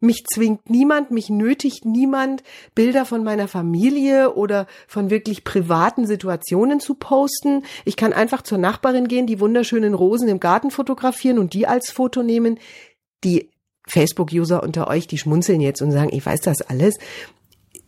Mich 0.00 0.24
zwingt 0.32 0.70
niemand, 0.70 1.10
mich 1.10 1.28
nötigt 1.28 1.84
niemand, 1.84 2.42
Bilder 2.74 3.04
von 3.04 3.24
meiner 3.24 3.48
Familie 3.48 4.34
oder 4.34 4.66
von 4.86 5.10
wirklich 5.10 5.44
privaten 5.44 6.06
Situationen 6.06 6.80
zu 6.80 6.94
posten. 6.94 7.64
Ich 7.84 7.96
kann 7.96 8.12
einfach 8.12 8.42
zur 8.42 8.58
Nachbarin 8.58 9.08
gehen, 9.08 9.26
die 9.26 9.40
wunderschönen 9.40 9.92
Rosen 9.92 10.28
im 10.28 10.40
Garten 10.40 10.70
fotografieren 10.70 11.38
und 11.38 11.52
die 11.52 11.66
als 11.66 11.90
Foto 11.90 12.22
nehmen. 12.22 12.58
Die 13.24 13.50
Facebook-User 13.86 14.62
unter 14.62 14.88
euch, 14.88 15.06
die 15.06 15.18
schmunzeln 15.18 15.60
jetzt 15.60 15.82
und 15.82 15.90
sagen, 15.90 16.10
ich 16.12 16.24
weiß 16.24 16.40
das 16.40 16.62
alles. 16.62 16.96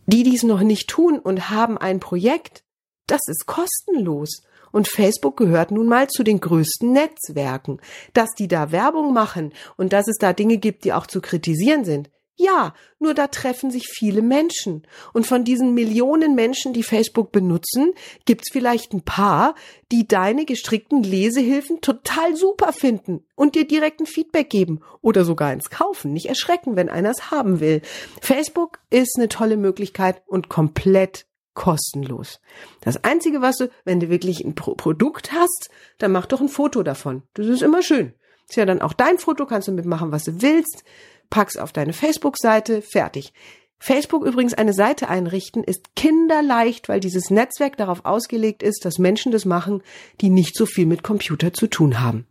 Die 0.05 0.23
dies 0.23 0.43
noch 0.43 0.61
nicht 0.61 0.89
tun 0.89 1.19
und 1.19 1.49
haben 1.49 1.77
ein 1.77 1.99
Projekt, 1.99 2.63
das 3.07 3.21
ist 3.27 3.45
kostenlos. 3.45 4.43
Und 4.71 4.87
Facebook 4.87 5.35
gehört 5.35 5.71
nun 5.71 5.87
mal 5.87 6.07
zu 6.07 6.23
den 6.23 6.39
größten 6.39 6.91
Netzwerken. 6.93 7.81
Dass 8.13 8.29
die 8.37 8.47
da 8.47 8.71
Werbung 8.71 9.13
machen 9.13 9.53
und 9.75 9.91
dass 9.91 10.07
es 10.07 10.17
da 10.17 10.31
Dinge 10.31 10.57
gibt, 10.57 10.85
die 10.85 10.93
auch 10.93 11.07
zu 11.07 11.19
kritisieren 11.19 11.83
sind, 11.83 12.09
ja, 12.41 12.73
nur 12.99 13.13
da 13.13 13.27
treffen 13.27 13.71
sich 13.71 13.87
viele 13.87 14.21
Menschen. 14.21 14.87
Und 15.13 15.27
von 15.27 15.43
diesen 15.43 15.73
Millionen 15.73 16.35
Menschen, 16.35 16.73
die 16.73 16.83
Facebook 16.83 17.31
benutzen, 17.31 17.93
gibt's 18.25 18.49
vielleicht 18.51 18.93
ein 18.93 19.01
paar, 19.01 19.55
die 19.91 20.07
deine 20.07 20.45
gestrickten 20.45 21.03
Lesehilfen 21.03 21.81
total 21.81 22.35
super 22.35 22.73
finden 22.73 23.25
und 23.35 23.55
dir 23.55 23.67
direkten 23.67 24.05
Feedback 24.05 24.49
geben 24.49 24.81
oder 25.01 25.25
sogar 25.25 25.53
ins 25.53 25.69
Kaufen. 25.69 26.13
Nicht 26.13 26.27
erschrecken, 26.27 26.75
wenn 26.75 26.89
einer 26.89 27.11
es 27.11 27.31
haben 27.31 27.59
will. 27.59 27.81
Facebook 28.21 28.79
ist 28.89 29.17
eine 29.17 29.29
tolle 29.29 29.57
Möglichkeit 29.57 30.21
und 30.27 30.49
komplett 30.49 31.25
kostenlos. 31.53 32.39
Das 32.81 33.03
einzige, 33.03 33.41
was 33.41 33.57
du, 33.57 33.69
wenn 33.83 33.99
du 33.99 34.09
wirklich 34.09 34.43
ein 34.43 34.55
Pro 34.55 34.75
Produkt 34.75 35.31
hast, 35.33 35.69
dann 35.97 36.11
mach 36.11 36.25
doch 36.25 36.41
ein 36.41 36.49
Foto 36.49 36.81
davon. 36.83 37.23
Das 37.33 37.47
ist 37.47 37.61
immer 37.61 37.83
schön. 37.83 38.13
Ist 38.49 38.55
ja 38.55 38.65
dann 38.65 38.81
auch 38.81 38.93
dein 38.93 39.17
Foto, 39.17 39.45
kannst 39.45 39.67
du 39.67 39.71
mitmachen, 39.71 40.11
was 40.11 40.23
du 40.23 40.41
willst 40.41 40.83
pack's 41.31 41.57
auf 41.57 41.73
deine 41.73 41.93
Facebook-Seite, 41.93 42.83
fertig. 42.83 43.33
Facebook 43.79 44.23
übrigens 44.23 44.53
eine 44.53 44.73
Seite 44.73 45.09
einrichten 45.09 45.63
ist 45.63 45.95
kinderleicht, 45.95 46.87
weil 46.87 46.99
dieses 46.99 47.31
Netzwerk 47.31 47.77
darauf 47.77 48.05
ausgelegt 48.05 48.61
ist, 48.61 48.85
dass 48.85 48.99
Menschen 48.99 49.31
das 49.31 49.45
machen, 49.45 49.81
die 50.21 50.29
nicht 50.29 50.55
so 50.55 50.67
viel 50.67 50.85
mit 50.85 51.01
Computer 51.01 51.51
zu 51.51 51.65
tun 51.65 51.99
haben. 51.99 52.27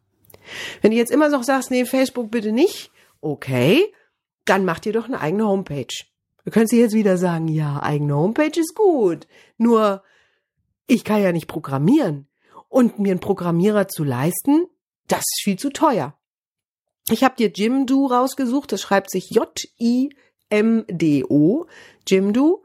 Wenn 0.80 0.92
du 0.92 0.96
jetzt 0.96 1.10
immer 1.10 1.28
noch 1.28 1.42
sagst, 1.42 1.72
nee, 1.72 1.84
Facebook 1.84 2.30
bitte 2.30 2.52
nicht, 2.52 2.92
okay, 3.20 3.92
dann 4.44 4.64
mach 4.64 4.78
dir 4.78 4.92
doch 4.92 5.06
eine 5.06 5.20
eigene 5.20 5.48
Homepage. 5.48 5.92
Du 6.44 6.52
könntest 6.52 6.72
jetzt 6.72 6.94
wieder 6.94 7.16
sagen, 7.16 7.48
ja, 7.48 7.82
eigene 7.82 8.14
Homepage 8.14 8.58
ist 8.58 8.76
gut. 8.76 9.26
Nur, 9.58 10.04
ich 10.86 11.02
kann 11.02 11.22
ja 11.22 11.32
nicht 11.32 11.48
programmieren. 11.48 12.28
Und 12.68 13.00
mir 13.00 13.10
einen 13.10 13.20
Programmierer 13.20 13.88
zu 13.88 14.04
leisten, 14.04 14.66
das 15.08 15.20
ist 15.20 15.42
viel 15.42 15.58
zu 15.58 15.70
teuer. 15.70 16.14
Ich 17.10 17.24
habe 17.24 17.34
dir 17.36 17.48
Jimdo 17.48 18.06
rausgesucht, 18.06 18.70
das 18.70 18.80
schreibt 18.80 19.10
sich 19.10 19.30
J-I 19.30 20.10
MDO, 20.52 21.66
Jimdo. 22.06 22.62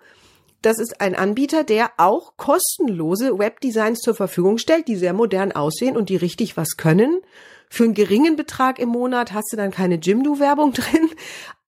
Das 0.61 0.79
ist 0.79 1.01
ein 1.01 1.15
Anbieter, 1.15 1.63
der 1.63 1.91
auch 1.97 2.37
kostenlose 2.37 3.37
Webdesigns 3.37 3.99
zur 3.99 4.15
Verfügung 4.15 4.57
stellt, 4.57 4.87
die 4.87 4.95
sehr 4.95 5.13
modern 5.13 5.51
aussehen 5.51 5.97
und 5.97 6.09
die 6.09 6.15
richtig 6.15 6.57
was 6.57 6.77
können. 6.77 7.21
Für 7.69 7.85
einen 7.85 7.93
geringen 7.93 8.35
Betrag 8.35 8.79
im 8.79 8.89
Monat 8.89 9.33
hast 9.33 9.51
du 9.51 9.57
dann 9.57 9.71
keine 9.71 9.95
Jimdo-Werbung 9.95 10.73
drin. 10.73 11.09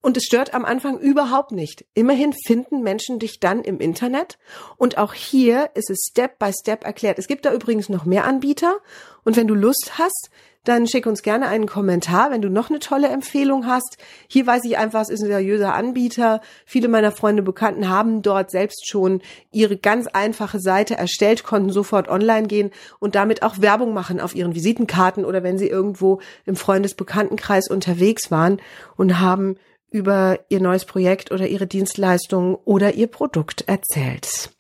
Und 0.02 0.16
es 0.16 0.24
stört 0.24 0.54
am 0.54 0.64
Anfang 0.64 1.00
überhaupt 1.00 1.52
nicht. 1.52 1.86
Immerhin 1.94 2.34
finden 2.46 2.82
Menschen 2.84 3.20
dich 3.20 3.40
dann 3.40 3.64
im 3.64 3.80
Internet. 3.80 4.38
Und 4.78 4.98
auch 4.98 5.14
hier 5.14 5.72
ist 5.74 5.90
es 5.90 6.08
Step 6.10 6.40
by 6.40 6.52
Step 6.54 6.86
erklärt. 6.86 7.20
Es 7.20 7.28
gibt 7.28 7.46
da 7.46 7.54
übrigens 7.54 7.90
noch 7.90 8.06
mehr 8.06 8.26
Anbieter. 8.26 8.78
Und 9.24 9.36
wenn 9.36 9.48
du 9.48 9.56
Lust 9.56 9.98
hast, 9.98 10.30
dann 10.68 10.86
schick 10.86 11.06
uns 11.06 11.22
gerne 11.22 11.48
einen 11.48 11.66
Kommentar, 11.66 12.30
wenn 12.30 12.42
du 12.42 12.50
noch 12.50 12.70
eine 12.70 12.80
tolle 12.80 13.08
Empfehlung 13.08 13.66
hast. 13.66 13.98
Hier 14.28 14.46
weiß 14.46 14.66
ich 14.66 14.78
einfach, 14.78 15.02
es 15.02 15.10
ist 15.10 15.22
ein 15.22 15.28
seriöser 15.28 15.74
Anbieter. 15.74 16.42
Viele 16.66 16.90
meiner 16.90 17.12
Freunde, 17.12 17.42
Bekannten 17.42 17.90
haben 17.90 18.22
dort 18.22 18.52
selbst 18.52 18.88
schon 18.88 19.22
ihre 19.52 19.78
ganz 19.78 20.08
einfache 20.08 20.60
Seite 20.60 20.96
erstellt, 20.96 21.44
konnten 21.46 21.70
sofort 21.70 22.10
online 22.10 22.48
gehen 22.48 22.72
und 23.00 23.16
damit 23.16 23.44
auch 23.44 23.62
Werbung 23.62 23.94
machen 23.94 24.20
auf 24.20 24.36
ihren 24.36 24.56
Visitenkarten 24.56 25.24
oder 25.24 25.42
wenn 25.42 25.58
sie 25.58 25.68
irgendwo 25.68 26.20
im 26.46 26.58
Freundesbekanntenkreis 26.58 27.70
unterwegs 27.70 28.30
waren 28.30 28.62
und 28.98 29.20
haben 29.22 29.56
über 29.90 30.40
ihr 30.50 30.60
neues 30.60 30.86
Projekt 30.86 31.32
oder 31.32 31.48
ihre 31.48 31.68
Dienstleistung 31.68 32.56
oder 32.66 32.94
ihr 32.94 33.08
Produkt 33.08 33.68
erzählt. 33.68 34.52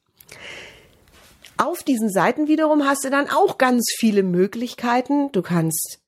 Auf 1.57 1.84
diesen 1.84 2.10
Seiten 2.10 2.48
wiederum 2.48 2.86
hast 2.86 3.03
du 3.03 3.10
dann 3.10 3.29
auch 3.29 3.57
ganz 3.57 3.91
viele 3.98 4.24
Möglichkeiten. 4.24 5.31
Du 5.31 5.41
kannst 5.41 6.00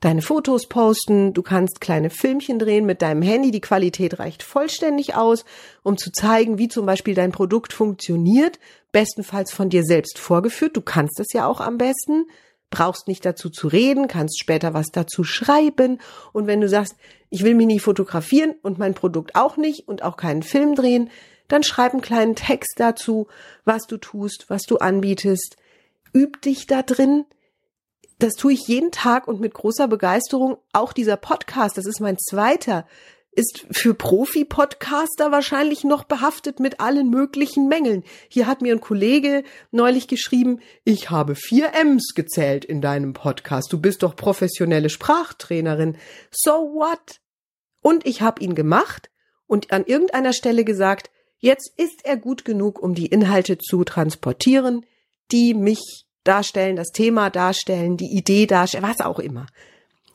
deine 0.00 0.22
Fotos 0.22 0.66
posten, 0.66 1.34
du 1.34 1.42
kannst 1.42 1.80
kleine 1.80 2.10
Filmchen 2.10 2.58
drehen 2.58 2.84
mit 2.84 3.02
deinem 3.02 3.22
Handy. 3.22 3.50
Die 3.50 3.60
Qualität 3.60 4.18
reicht 4.18 4.42
vollständig 4.42 5.14
aus, 5.14 5.44
um 5.82 5.96
zu 5.96 6.10
zeigen, 6.10 6.58
wie 6.58 6.68
zum 6.68 6.86
Beispiel 6.86 7.14
dein 7.14 7.32
Produkt 7.32 7.72
funktioniert. 7.72 8.58
Bestenfalls 8.90 9.52
von 9.52 9.70
dir 9.70 9.84
selbst 9.84 10.18
vorgeführt. 10.18 10.76
Du 10.76 10.80
kannst 10.80 11.20
es 11.20 11.32
ja 11.32 11.46
auch 11.46 11.60
am 11.60 11.78
besten. 11.78 12.26
Brauchst 12.70 13.08
nicht 13.08 13.24
dazu 13.24 13.48
zu 13.48 13.68
reden, 13.68 14.08
kannst 14.08 14.38
später 14.38 14.74
was 14.74 14.88
dazu 14.92 15.24
schreiben. 15.24 16.00
Und 16.32 16.46
wenn 16.46 16.60
du 16.60 16.68
sagst, 16.68 16.94
ich 17.30 17.42
will 17.42 17.54
mich 17.54 17.66
nicht 17.66 17.82
fotografieren 17.82 18.54
und 18.62 18.78
mein 18.78 18.94
Produkt 18.94 19.34
auch 19.34 19.56
nicht 19.56 19.88
und 19.88 20.02
auch 20.02 20.16
keinen 20.16 20.42
Film 20.42 20.74
drehen, 20.74 21.10
dann 21.48 21.62
schreib 21.62 21.92
einen 21.92 22.02
kleinen 22.02 22.36
Text 22.36 22.74
dazu, 22.76 23.26
was 23.64 23.86
du 23.86 23.96
tust, 23.96 24.46
was 24.48 24.62
du 24.62 24.76
anbietest. 24.76 25.56
Üb 26.14 26.40
dich 26.42 26.66
da 26.66 26.82
drin. 26.82 27.24
Das 28.18 28.34
tue 28.34 28.52
ich 28.52 28.66
jeden 28.66 28.90
Tag 28.90 29.28
und 29.28 29.40
mit 29.40 29.54
großer 29.54 29.88
Begeisterung. 29.88 30.58
Auch 30.72 30.92
dieser 30.92 31.16
Podcast, 31.16 31.78
das 31.78 31.86
ist 31.86 32.00
mein 32.00 32.18
zweiter, 32.18 32.86
ist 33.38 33.64
für 33.70 33.94
Profi-Podcaster 33.94 35.30
wahrscheinlich 35.30 35.84
noch 35.84 36.04
behaftet 36.04 36.60
mit 36.60 36.80
allen 36.80 37.08
möglichen 37.08 37.68
Mängeln. 37.68 38.02
Hier 38.28 38.46
hat 38.46 38.62
mir 38.62 38.74
ein 38.74 38.80
Kollege 38.80 39.44
neulich 39.70 40.08
geschrieben, 40.08 40.60
ich 40.84 41.10
habe 41.10 41.36
vier 41.36 41.72
M's 41.72 42.14
gezählt 42.14 42.64
in 42.64 42.80
deinem 42.80 43.12
Podcast. 43.12 43.72
Du 43.72 43.80
bist 43.80 44.02
doch 44.02 44.16
professionelle 44.16 44.90
Sprachtrainerin. 44.90 45.96
So 46.30 46.50
what? 46.50 47.20
Und 47.80 48.06
ich 48.06 48.22
habe 48.22 48.42
ihn 48.42 48.54
gemacht 48.54 49.10
und 49.46 49.72
an 49.72 49.84
irgendeiner 49.86 50.32
Stelle 50.32 50.64
gesagt, 50.64 51.10
Jetzt 51.40 51.72
ist 51.78 52.04
er 52.04 52.16
gut 52.16 52.44
genug, 52.44 52.80
um 52.82 52.94
die 52.94 53.06
Inhalte 53.06 53.58
zu 53.58 53.84
transportieren, 53.84 54.84
die 55.30 55.54
mich 55.54 56.06
darstellen, 56.24 56.76
das 56.76 56.88
Thema 56.88 57.30
darstellen, 57.30 57.96
die 57.96 58.16
Idee 58.16 58.46
darstellen, 58.46 58.84
was 58.84 59.00
auch 59.00 59.20
immer. 59.20 59.46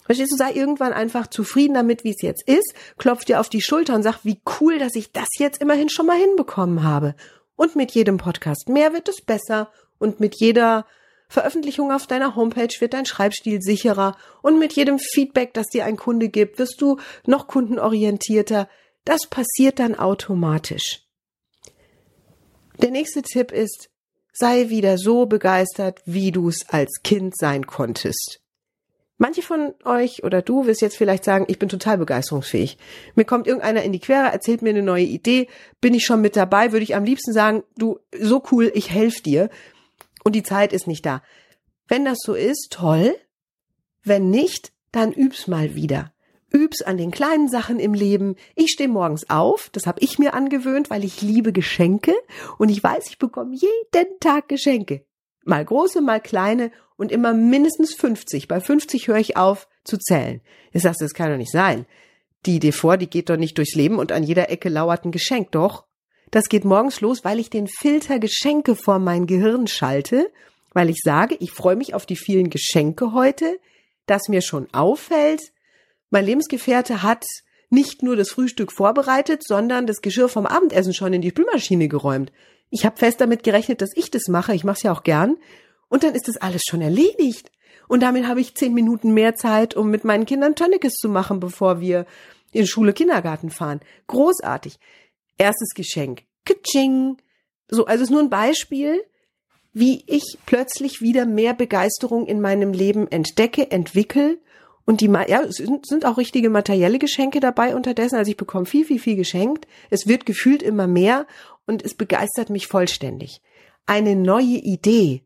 Verstehst 0.05 0.31
du, 0.31 0.35
sei 0.35 0.51
irgendwann 0.53 0.93
einfach 0.93 1.27
zufrieden 1.27 1.75
damit, 1.75 2.03
wie 2.03 2.11
es 2.11 2.21
jetzt 2.21 2.47
ist, 2.47 2.73
klopf 2.97 3.25
dir 3.25 3.39
auf 3.39 3.49
die 3.49 3.61
Schulter 3.61 3.95
und 3.95 4.03
sag, 4.03 4.19
wie 4.23 4.41
cool, 4.59 4.77
dass 4.77 4.95
ich 4.95 5.11
das 5.11 5.27
jetzt 5.37 5.61
immerhin 5.61 5.89
schon 5.89 6.05
mal 6.05 6.17
hinbekommen 6.17 6.83
habe. 6.83 7.15
Und 7.55 7.75
mit 7.75 7.91
jedem 7.91 8.17
Podcast 8.17 8.67
mehr 8.67 8.93
wird 8.93 9.07
es 9.07 9.21
besser 9.21 9.71
und 9.99 10.19
mit 10.19 10.35
jeder 10.35 10.85
Veröffentlichung 11.29 11.91
auf 11.91 12.05
deiner 12.05 12.35
Homepage 12.35 12.73
wird 12.79 12.93
dein 12.93 13.05
Schreibstil 13.05 13.61
sicherer 13.61 14.17
und 14.41 14.59
mit 14.59 14.73
jedem 14.73 14.99
Feedback, 14.99 15.53
das 15.53 15.67
dir 15.67 15.85
ein 15.85 15.97
Kunde 15.97 16.29
gibt, 16.29 16.59
wirst 16.59 16.81
du 16.81 16.99
noch 17.25 17.47
kundenorientierter. 17.47 18.69
Das 19.05 19.21
passiert 19.27 19.79
dann 19.79 19.95
automatisch. 19.95 21.01
Der 22.81 22.91
nächste 22.91 23.21
Tipp 23.21 23.51
ist, 23.51 23.89
sei 24.31 24.69
wieder 24.69 24.97
so 24.97 25.25
begeistert, 25.25 26.01
wie 26.05 26.31
du 26.31 26.49
es 26.49 26.67
als 26.69 27.01
Kind 27.03 27.37
sein 27.37 27.65
konntest. 27.65 28.42
Manche 29.17 29.41
von 29.41 29.73
euch 29.85 30.23
oder 30.23 30.41
du 30.41 30.65
wirst 30.65 30.81
jetzt 30.81 30.97
vielleicht 30.97 31.23
sagen, 31.23 31.45
ich 31.47 31.59
bin 31.59 31.69
total 31.69 31.97
begeisterungsfähig. 31.97 32.77
Mir 33.15 33.25
kommt 33.25 33.47
irgendeiner 33.47 33.83
in 33.83 33.91
die 33.91 33.99
Quere, 33.99 34.31
erzählt 34.31 34.61
mir 34.61 34.71
eine 34.71 34.81
neue 34.81 35.05
Idee, 35.05 35.47
bin 35.81 35.93
ich 35.93 36.05
schon 36.05 36.21
mit 36.21 36.35
dabei, 36.35 36.71
würde 36.71 36.83
ich 36.83 36.95
am 36.95 37.05
liebsten 37.05 37.31
sagen, 37.31 37.63
du, 37.77 37.99
so 38.19 38.43
cool, 38.51 38.71
ich 38.73 38.89
helfe 38.89 39.21
dir. 39.21 39.49
Und 40.23 40.35
die 40.35 40.43
Zeit 40.43 40.73
ist 40.73 40.87
nicht 40.87 41.05
da. 41.05 41.21
Wenn 41.87 42.05
das 42.05 42.19
so 42.23 42.33
ist, 42.33 42.69
toll. 42.71 43.15
Wenn 44.03 44.29
nicht, 44.29 44.73
dann 44.91 45.11
üb's 45.11 45.47
mal 45.47 45.75
wieder 45.75 46.13
üb's 46.53 46.83
an 46.83 46.97
den 46.97 47.11
kleinen 47.11 47.49
Sachen 47.49 47.79
im 47.79 47.93
Leben. 47.93 48.35
Ich 48.55 48.71
stehe 48.71 48.87
morgens 48.87 49.29
auf, 49.29 49.69
das 49.71 49.87
habe 49.87 49.99
ich 50.01 50.19
mir 50.19 50.33
angewöhnt, 50.33 50.89
weil 50.89 51.03
ich 51.03 51.21
liebe 51.21 51.51
Geschenke 51.51 52.13
und 52.59 52.69
ich 52.69 52.81
weiß, 52.81 53.07
ich 53.09 53.17
bekomme 53.17 53.55
jeden 53.55 54.19
Tag 54.19 54.47
Geschenke. 54.47 55.03
Mal 55.43 55.65
große, 55.65 56.01
mal 56.01 56.21
kleine 56.21 56.71
und 56.97 57.11
immer 57.11 57.33
mindestens 57.33 57.93
50. 57.93 58.47
Bei 58.47 58.59
50 58.59 59.07
höre 59.07 59.17
ich 59.17 59.37
auf 59.37 59.67
zu 59.83 59.97
zählen. 59.97 60.41
Ich 60.71 60.83
sagst, 60.83 61.01
das 61.01 61.13
kann 61.13 61.31
doch 61.31 61.37
nicht 61.37 61.51
sein. 61.51 61.85
Die 62.45 62.55
Idee 62.55 62.71
vor, 62.71 62.97
die 62.97 63.09
geht 63.09 63.29
doch 63.29 63.37
nicht 63.37 63.57
durchs 63.57 63.75
Leben 63.75 63.99
und 63.99 64.11
an 64.11 64.23
jeder 64.23 64.49
Ecke 64.49 64.69
lauert 64.69 65.05
ein 65.05 65.11
Geschenk. 65.11 65.51
Doch, 65.51 65.85
das 66.31 66.49
geht 66.49 66.65
morgens 66.65 67.01
los, 67.01 67.23
weil 67.23 67.39
ich 67.39 67.49
den 67.49 67.67
Filter 67.67 68.19
Geschenke 68.19 68.75
vor 68.75 68.99
mein 68.99 69.27
Gehirn 69.27 69.67
schalte, 69.67 70.29
weil 70.73 70.89
ich 70.89 70.99
sage, 71.03 71.35
ich 71.39 71.51
freue 71.51 71.75
mich 71.75 71.93
auf 71.93 72.05
die 72.05 72.15
vielen 72.15 72.49
Geschenke 72.49 73.13
heute, 73.13 73.59
dass 74.05 74.27
mir 74.27 74.41
schon 74.41 74.67
auffällt, 74.73 75.53
mein 76.13 76.25
Lebensgefährte 76.25 77.01
hat 77.01 77.25
nicht 77.71 78.03
nur 78.03 78.15
das 78.15 78.29
Frühstück 78.29 78.71
vorbereitet, 78.71 79.41
sondern 79.43 79.87
das 79.87 80.03
Geschirr 80.03 80.29
vom 80.29 80.45
Abendessen 80.45 80.93
schon 80.93 81.11
in 81.11 81.23
die 81.23 81.31
Spülmaschine 81.31 81.87
geräumt. 81.87 82.31
Ich 82.69 82.85
habe 82.85 82.97
fest 82.97 83.19
damit 83.19 83.41
gerechnet, 83.41 83.81
dass 83.81 83.89
ich 83.95 84.11
das 84.11 84.27
mache. 84.27 84.53
Ich 84.53 84.63
mache 84.63 84.77
es 84.77 84.83
ja 84.83 84.91
auch 84.91 85.01
gern. 85.01 85.37
Und 85.93 86.03
dann 86.03 86.15
ist 86.15 86.27
das 86.27 86.37
alles 86.37 86.63
schon 86.67 86.81
erledigt. 86.81 87.51
Und 87.87 88.01
damit 88.01 88.25
habe 88.27 88.41
ich 88.41 88.55
zehn 88.55 88.73
Minuten 88.73 89.13
mehr 89.13 89.35
Zeit, 89.35 89.75
um 89.75 89.91
mit 89.91 90.03
meinen 90.03 90.25
Kindern 90.25 90.55
Tönniges 90.55 90.93
zu 90.93 91.07
machen, 91.07 91.39
bevor 91.39 91.81
wir 91.81 92.07
in 92.51 92.65
Schule, 92.65 92.93
Kindergarten 92.93 93.51
fahren. 93.51 93.79
Großartig. 94.07 94.79
Erstes 95.37 95.75
Geschenk. 95.75 96.23
Kitsching. 96.45 97.17
So, 97.67 97.85
also 97.85 98.05
ist 98.05 98.09
nur 98.09 98.21
ein 98.21 98.31
Beispiel, 98.31 99.03
wie 99.71 100.03
ich 100.07 100.39
plötzlich 100.47 101.01
wieder 101.01 101.27
mehr 101.27 101.53
Begeisterung 101.53 102.25
in 102.25 102.41
meinem 102.41 102.73
Leben 102.73 103.07
entdecke, 103.07 103.69
entwickle 103.69 104.39
und 104.85 104.99
die, 104.99 105.05
ja, 105.27 105.43
es 105.43 105.57
sind 105.57 106.05
auch 106.07 106.17
richtige 106.17 106.49
materielle 106.49 106.97
Geschenke 106.97 107.39
dabei 107.39 107.75
unterdessen. 107.75 108.15
Also 108.15 108.31
ich 108.31 108.37
bekomme 108.37 108.65
viel, 108.65 108.85
viel, 108.85 108.97
viel 108.97 109.15
geschenkt. 109.15 109.67
Es 109.91 110.07
wird 110.07 110.25
gefühlt 110.25 110.63
immer 110.63 110.87
mehr 110.87 111.27
und 111.67 111.85
es 111.85 111.93
begeistert 111.93 112.49
mich 112.49 112.65
vollständig. 112.65 113.43
Eine 113.85 114.15
neue 114.15 114.57
Idee. 114.57 115.21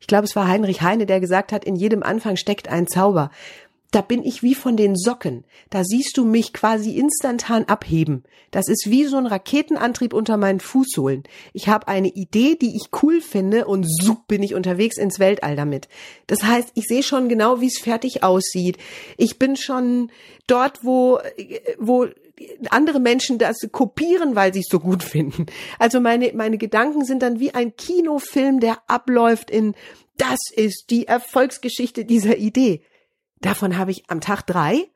Ich 0.00 0.06
glaube, 0.06 0.24
es 0.24 0.34
war 0.34 0.48
Heinrich 0.48 0.82
Heine, 0.82 1.06
der 1.06 1.20
gesagt 1.20 1.52
hat, 1.52 1.64
in 1.64 1.76
jedem 1.76 2.02
Anfang 2.02 2.36
steckt 2.36 2.68
ein 2.68 2.88
Zauber 2.88 3.30
da 3.90 4.02
bin 4.02 4.22
ich 4.22 4.42
wie 4.42 4.54
von 4.54 4.76
den 4.76 4.96
Socken. 4.96 5.44
Da 5.68 5.82
siehst 5.84 6.16
du 6.16 6.24
mich 6.24 6.52
quasi 6.52 6.96
instantan 6.96 7.64
abheben. 7.64 8.24
Das 8.52 8.68
ist 8.68 8.88
wie 8.88 9.04
so 9.04 9.16
ein 9.16 9.26
Raketenantrieb 9.26 10.12
unter 10.12 10.36
meinen 10.36 10.60
Fußsohlen. 10.60 11.24
Ich 11.52 11.68
habe 11.68 11.88
eine 11.88 12.08
Idee, 12.08 12.56
die 12.56 12.76
ich 12.76 12.90
cool 13.02 13.20
finde 13.20 13.66
und 13.66 13.84
so 13.84 14.16
bin 14.28 14.42
ich 14.42 14.54
unterwegs 14.54 14.96
ins 14.96 15.18
Weltall 15.18 15.56
damit. 15.56 15.88
Das 16.26 16.42
heißt, 16.42 16.70
ich 16.74 16.86
sehe 16.86 17.02
schon 17.02 17.28
genau, 17.28 17.60
wie 17.60 17.66
es 17.66 17.80
fertig 17.80 18.22
aussieht. 18.22 18.78
Ich 19.16 19.38
bin 19.38 19.56
schon 19.56 20.10
dort, 20.46 20.84
wo, 20.84 21.18
wo 21.78 22.06
andere 22.70 23.00
Menschen 23.00 23.38
das 23.38 23.56
kopieren, 23.72 24.34
weil 24.34 24.52
sie 24.52 24.60
es 24.60 24.68
so 24.68 24.80
gut 24.80 25.02
finden. 25.02 25.46
Also 25.78 26.00
meine, 26.00 26.32
meine 26.34 26.58
Gedanken 26.58 27.04
sind 27.04 27.22
dann 27.22 27.40
wie 27.40 27.54
ein 27.54 27.76
Kinofilm, 27.76 28.60
der 28.60 28.78
abläuft 28.88 29.50
in 29.50 29.74
das 30.16 30.38
ist 30.54 30.90
die 30.90 31.06
Erfolgsgeschichte 31.06 32.04
dieser 32.04 32.36
Idee. 32.36 32.82
Davon 33.40 33.78
habe 33.78 33.90
ich 33.90 34.10
am 34.10 34.20
Tag 34.20 34.42
drei. 34.42 34.90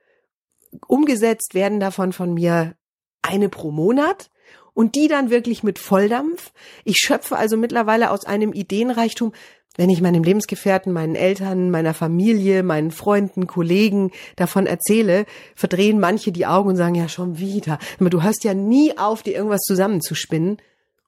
Umgesetzt 0.86 1.54
werden 1.54 1.80
davon 1.80 2.12
von 2.12 2.34
mir 2.34 2.76
eine 3.22 3.48
pro 3.48 3.70
Monat. 3.70 4.30
und 4.74 4.96
die 4.96 5.06
dann 5.06 5.30
wirklich 5.30 5.62
mit 5.62 5.78
Volldampf. 5.78 6.52
Ich 6.82 6.96
schöpfe 6.96 7.36
also 7.36 7.56
mittlerweile 7.56 8.10
aus 8.10 8.24
einem 8.24 8.52
Ideenreichtum, 8.52 9.32
wenn 9.76 9.90
ich 9.90 10.00
meinem 10.00 10.22
Lebensgefährten, 10.22 10.92
meinen 10.92 11.14
Eltern, 11.16 11.70
meiner 11.70 11.94
Familie, 11.94 12.62
meinen 12.62 12.90
Freunden, 12.90 13.46
Kollegen 13.46 14.12
davon 14.36 14.66
erzähle, 14.66 15.26
verdrehen 15.54 15.98
manche 15.98 16.32
die 16.32 16.46
Augen 16.46 16.70
und 16.70 16.76
sagen, 16.76 16.94
ja, 16.94 17.08
schon 17.08 17.38
wieder. 17.38 17.78
Aber 17.98 18.10
du 18.10 18.22
hörst 18.22 18.44
ja 18.44 18.54
nie 18.54 18.96
auf, 18.96 19.22
dir 19.22 19.34
irgendwas 19.34 19.62
zusammenzuspinnen. 19.62 20.58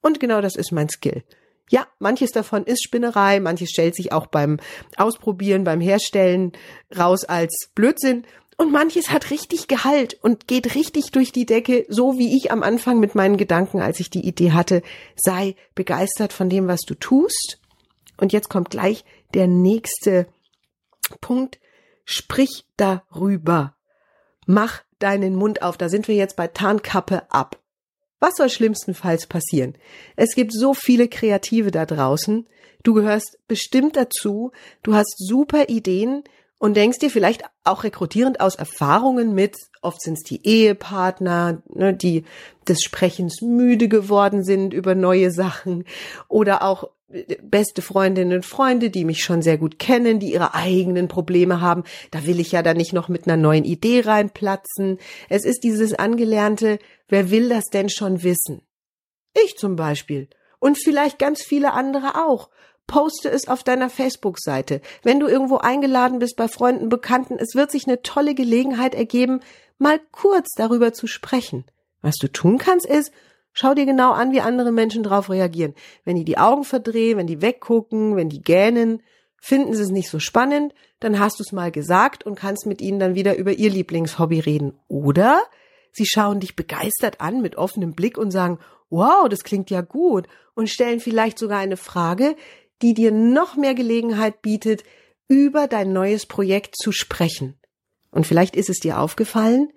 Und 0.03 0.21
genau 0.21 0.41
das 0.41 0.57
ist 0.57 0.73
mein 0.73 0.89
Skill. 0.89 1.23
Ja, 1.69 1.87
manches 1.99 2.31
davon 2.31 2.65
ist 2.65 2.85
Spinnerei, 2.85 3.41
manches 3.41 3.71
stellt 3.71 3.97
sich 3.97 4.13
auch 4.13 4.27
beim 4.27 4.59
Ausprobieren, 4.97 5.65
beim 5.65 5.81
Herstellen 5.81 6.53
raus 6.97 7.25
als 7.25 7.71
Blödsinn. 7.75 8.25
Und 8.57 8.73
manches 8.73 9.11
hat 9.11 9.31
richtig 9.31 9.69
Gehalt 9.69 10.17
und 10.23 10.49
geht 10.49 10.75
richtig 10.75 11.11
durch 11.11 11.31
die 11.31 11.45
Decke, 11.45 11.85
so 11.89 12.19
wie 12.19 12.37
ich 12.37 12.51
am 12.53 12.63
Anfang 12.63 13.01
mit 13.01 13.15
meinen 13.15 13.37
Gedanken, 13.37 13.81
als 13.81 14.01
ich 14.01 14.11
die 14.11 14.27
Idee 14.27 14.53
hatte, 14.53 14.83
sei 15.15 15.57
begeistert 15.75 16.33
von 16.33 16.49
dem, 16.49 16.67
was 16.67 16.81
du 16.81 16.95
tust 16.95 17.59
und 18.19 18.33
jetzt 18.33 18.49
kommt 18.49 18.71
gleich 18.71 19.05
der 19.35 19.47
nächste 19.47 20.27
Punkt. 21.21 21.59
Sprich 22.05 22.67
darüber. 22.77 23.75
Mach 24.47 24.83
deinen 24.99 25.35
Mund 25.35 25.63
auf. 25.63 25.77
Da 25.77 25.89
sind 25.89 26.09
wir 26.09 26.15
jetzt 26.15 26.37
bei 26.37 26.47
Tarnkappe 26.47 27.31
ab. 27.31 27.61
Was 28.21 28.37
soll 28.37 28.49
schlimmstenfalls 28.49 29.27
passieren? 29.27 29.77
Es 30.15 30.35
gibt 30.35 30.53
so 30.53 30.73
viele 30.73 31.09
Kreative 31.09 31.71
da 31.71 31.85
draußen. 31.85 32.49
Du 32.83 32.95
gehörst 32.95 33.39
bestimmt 33.49 33.97
dazu. 33.97 34.53
Du 34.83 34.95
hast 34.95 35.17
super 35.19 35.69
Ideen 35.69 36.23
und 36.59 36.77
denkst 36.77 36.99
dir 36.99 37.11
vielleicht 37.11 37.43
auch 37.65 37.85
rekrutierend 37.85 38.41
aus 38.41 38.55
Erfahrungen 38.55 39.35
mit, 39.35 39.57
oft 39.83 40.01
sind 40.01 40.15
es 40.15 40.23
die 40.23 40.47
Ehepartner, 40.47 41.63
ne, 41.69 41.93
die 41.93 42.25
des 42.67 42.83
Sprechens 42.83 43.43
müde 43.43 43.89
geworden 43.89 44.43
sind 44.43 44.73
über 44.73 44.95
neue 44.95 45.31
Sachen 45.31 45.85
oder 46.29 46.63
auch 46.63 46.89
beste 47.09 47.83
Freundinnen 47.83 48.39
und 48.39 48.47
Freunde, 48.47 48.91
die 48.91 49.05
mich 49.05 49.23
schon 49.23 49.41
sehr 49.41 49.59
gut 49.59 49.79
kennen, 49.79 50.19
die 50.19 50.33
ihre 50.33 50.55
eigenen 50.55 51.09
Probleme 51.09 51.61
haben. 51.61 51.85
Da 52.11 52.27
will 52.27 52.41
ich 52.41 52.53
ja 52.53 52.63
dann 52.63 52.77
nicht 52.77 52.93
noch 52.93 53.09
mit 53.09 53.27
einer 53.27 53.37
neuen 53.37 53.65
Idee 53.65 54.01
reinplatzen. 54.01 54.99
Es 55.29 55.45
ist 55.45 55.63
dieses 55.63 55.95
angelernte, 55.95 56.79
wer 57.09 57.31
will 57.31 57.49
das 57.49 57.67
denn 57.67 57.89
schon 57.89 58.23
wissen? 58.23 58.63
Ich 59.45 59.57
zum 59.57 59.77
Beispiel. 59.77 60.29
Und 60.59 60.79
vielleicht 60.83 61.19
ganz 61.19 61.43
viele 61.43 61.73
andere 61.75 62.27
auch. 62.27 62.51
Poste 62.87 63.29
es 63.29 63.49
auf 63.49 63.65
deiner 63.65 63.91
Facebook-Seite. 63.91 64.81
Wenn 65.03 65.21
du 65.21 65.27
irgendwo 65.27 65.59
eingeladen 65.59 66.19
bist 66.19 66.37
bei 66.37 66.49
Freunden, 66.49 66.89
Bekannten, 66.89 67.39
es 67.39 67.55
wird 67.55 67.71
sich 67.71 67.87
eine 67.87 68.03
tolle 68.03 68.35
Gelegenheit 68.35 68.95
ergeben, 68.95 69.41
mal 69.79 70.01
kurz 70.13 70.51
darüber 70.57 70.93
zu 70.93 71.07
sprechen. 71.07 71.65
Was 72.01 72.17
du 72.17 72.29
tun 72.29 72.59
kannst, 72.59 72.87
ist, 72.87 73.11
Schau 73.59 73.73
dir 73.73 73.87
genau 73.87 74.13
an, 74.13 74.33
wie 74.33 74.43
andere 74.43 74.71
Menschen 74.71 75.03
darauf 75.03 75.31
reagieren. 75.31 75.75
Wenn 76.05 76.17
die 76.17 76.27
die 76.27 76.37
Augen 76.37 76.63
verdrehen, 76.63 77.17
wenn 77.17 77.27
die 77.27 77.41
weggucken, 77.41 78.15
wenn 78.15 78.29
die 78.29 78.43
gähnen, 78.43 79.03
finden 79.41 79.73
sie 79.73 79.83
es 79.83 79.89
nicht 79.89 80.11
so 80.11 80.19
spannend, 80.19 80.75
dann 81.01 81.19
hast 81.19 81.39
du 81.39 81.43
es 81.43 81.53
mal 81.53 81.73
gesagt 81.73 82.27
und 82.27 82.35
kannst 82.35 82.67
mit 82.67 82.83
ihnen 82.83 82.99
dann 82.99 83.15
wieder 83.15 83.35
über 83.39 83.53
ihr 83.53 83.71
Lieblingshobby 83.71 84.41
reden. 84.41 84.75
Oder 84.89 85.43
sie 85.91 86.05
schauen 86.05 86.39
dich 86.39 86.55
begeistert 86.55 87.23
an 87.23 87.41
mit 87.41 87.57
offenem 87.57 87.95
Blick 87.95 88.19
und 88.19 88.31
sagen, 88.31 88.59
wow, 88.91 89.27
das 89.27 89.43
klingt 89.43 89.71
ja 89.71 89.81
gut 89.81 90.29
und 90.55 90.69
stellen 90.69 91.01
vielleicht 91.01 91.39
sogar 91.39 91.59
eine 91.59 91.79
Frage, 91.79 92.37
die 92.83 92.93
dir 92.93 93.11
noch 93.11 93.57
mehr 93.57 93.75
Gelegenheit 93.75 94.43
bietet, 94.43 94.85
über 95.29 95.67
dein 95.67 95.95
neues 95.95 96.27
Projekt 96.27 96.77
zu 96.77 96.93
sprechen. 96.93 97.59
Und 98.11 98.27
vielleicht 98.27 98.55
ist 98.55 98.69
es 98.69 98.81
dir 98.81 99.01
aufgefallen, 99.01 99.73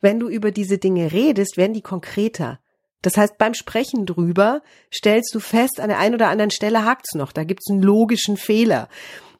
wenn 0.00 0.20
du 0.20 0.28
über 0.28 0.52
diese 0.52 0.78
Dinge 0.78 1.10
redest, 1.10 1.56
werden 1.56 1.74
die 1.74 1.82
konkreter. 1.82 2.60
Das 3.04 3.18
heißt, 3.18 3.36
beim 3.36 3.52
Sprechen 3.52 4.06
drüber 4.06 4.62
stellst 4.90 5.34
du 5.34 5.38
fest, 5.38 5.78
an 5.78 5.90
der 5.90 5.98
einen 5.98 6.14
oder 6.14 6.30
anderen 6.30 6.50
Stelle 6.50 6.86
hakt's 6.86 7.14
noch, 7.14 7.32
da 7.32 7.44
gibt's 7.44 7.70
einen 7.70 7.82
logischen 7.82 8.38
Fehler. 8.38 8.88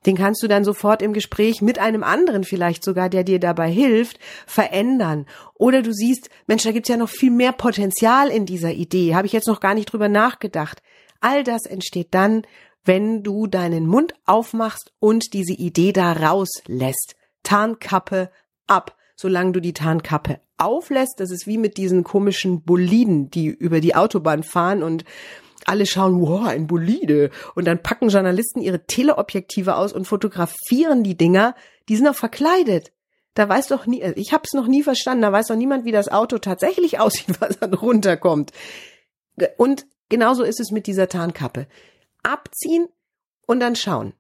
Den 0.05 0.19
kannst 0.19 0.43
du 0.43 0.49
dann 0.49 0.65
sofort 0.65 1.01
im 1.01 1.15
Gespräch 1.15 1.63
mit 1.63 1.79
einem 1.79 2.03
anderen 2.03 2.45
vielleicht 2.45 2.85
sogar, 2.85 3.09
der 3.09 3.25
dir 3.25 3.41
dabei 3.41 3.71
hilft, 3.71 4.19
verändern. 4.47 5.25
Oder 5.55 5.81
du 5.81 5.95
siehst, 5.95 6.29
Mensch, 6.47 6.65
da 6.65 6.73
gibt's 6.73 6.91
ja 6.91 6.99
noch 6.99 7.09
viel 7.09 7.31
mehr 7.31 7.53
Potenzial 7.53 8.29
in 8.29 8.45
dieser 8.45 8.73
Idee, 8.73 9.15
habe 9.15 9.27
ich 9.27 9.33
jetzt 9.33 9.49
noch 9.49 9.61
gar 9.61 9.73
nicht 9.73 9.87
drüber 9.87 10.11
nachgedacht. 10.11 10.83
All 11.21 11.43
das 11.43 11.65
entsteht 11.65 12.09
dann, 12.11 12.43
wenn 12.85 13.23
du 13.23 13.47
deinen 13.47 13.87
Mund 13.87 14.13
aufmachst 14.27 14.93
und 15.01 15.33
diese 15.33 15.55
Idee 15.55 15.95
da 15.95 16.13
rauslässt. 16.13 17.17
Tarnkappe 17.43 18.31
ab, 18.67 18.95
solange 19.17 19.53
du 19.53 19.61
die 19.61 19.73
Tarnkappe 19.73 20.39
auflässt, 20.59 21.21
das 21.21 21.31
ist 21.31 21.47
wie 21.47 21.59
mit 21.59 21.77
diesen 21.77 22.05
komischen 22.05 22.63
Boliden, 22.63 23.31
die 23.31 23.47
über 23.47 23.81
die 23.81 23.95
Autobahn 23.95 24.43
fahren 24.43 24.83
und 24.83 25.05
alle 25.67 25.87
schauen, 25.87 26.21
wow, 26.21 26.47
ein 26.47 26.67
Bolide. 26.67 27.31
Und 27.55 27.67
dann 27.67 27.83
packen 27.83 28.09
Journalisten 28.09 28.61
ihre 28.61 28.87
Teleobjektive 28.87 29.77
aus 29.77 29.93
und 29.93 30.07
fotografieren 30.07 31.03
die 31.03 31.17
Dinger. 31.17 31.55
Die 31.89 31.97
sind 31.97 32.09
auch 32.09 32.15
verkleidet. 32.15 32.93
Da 33.35 33.49
weiß 33.49 33.69
doch 33.69 33.87
nie, 33.87 34.03
ich 34.15 34.33
habe 34.33 34.45
es 34.45 34.53
noch 34.53 34.69
nie 34.69 34.83
verstanden, 34.83 35.23
da 35.23 35.33
weiß 35.33 35.49
doch 35.49 35.57
niemand, 35.57 35.85
wie 35.85 35.93
das 35.93 36.09
Auto 36.09 36.39
tatsächlich 36.39 36.99
aussieht, 37.01 37.41
was 37.41 37.59
dann 37.59 37.75
runterkommt. 37.75 38.53
Und 39.57 39.87
genauso 40.09 40.45
ist 40.45 40.61
es 40.61 40.71
mit 40.71 40.87
dieser 40.87 41.09
Tarnkappe. 41.09 41.67
Abziehen 42.23 42.89
und 43.47 43.61
dann 43.61 43.77
schauen. 43.77 44.15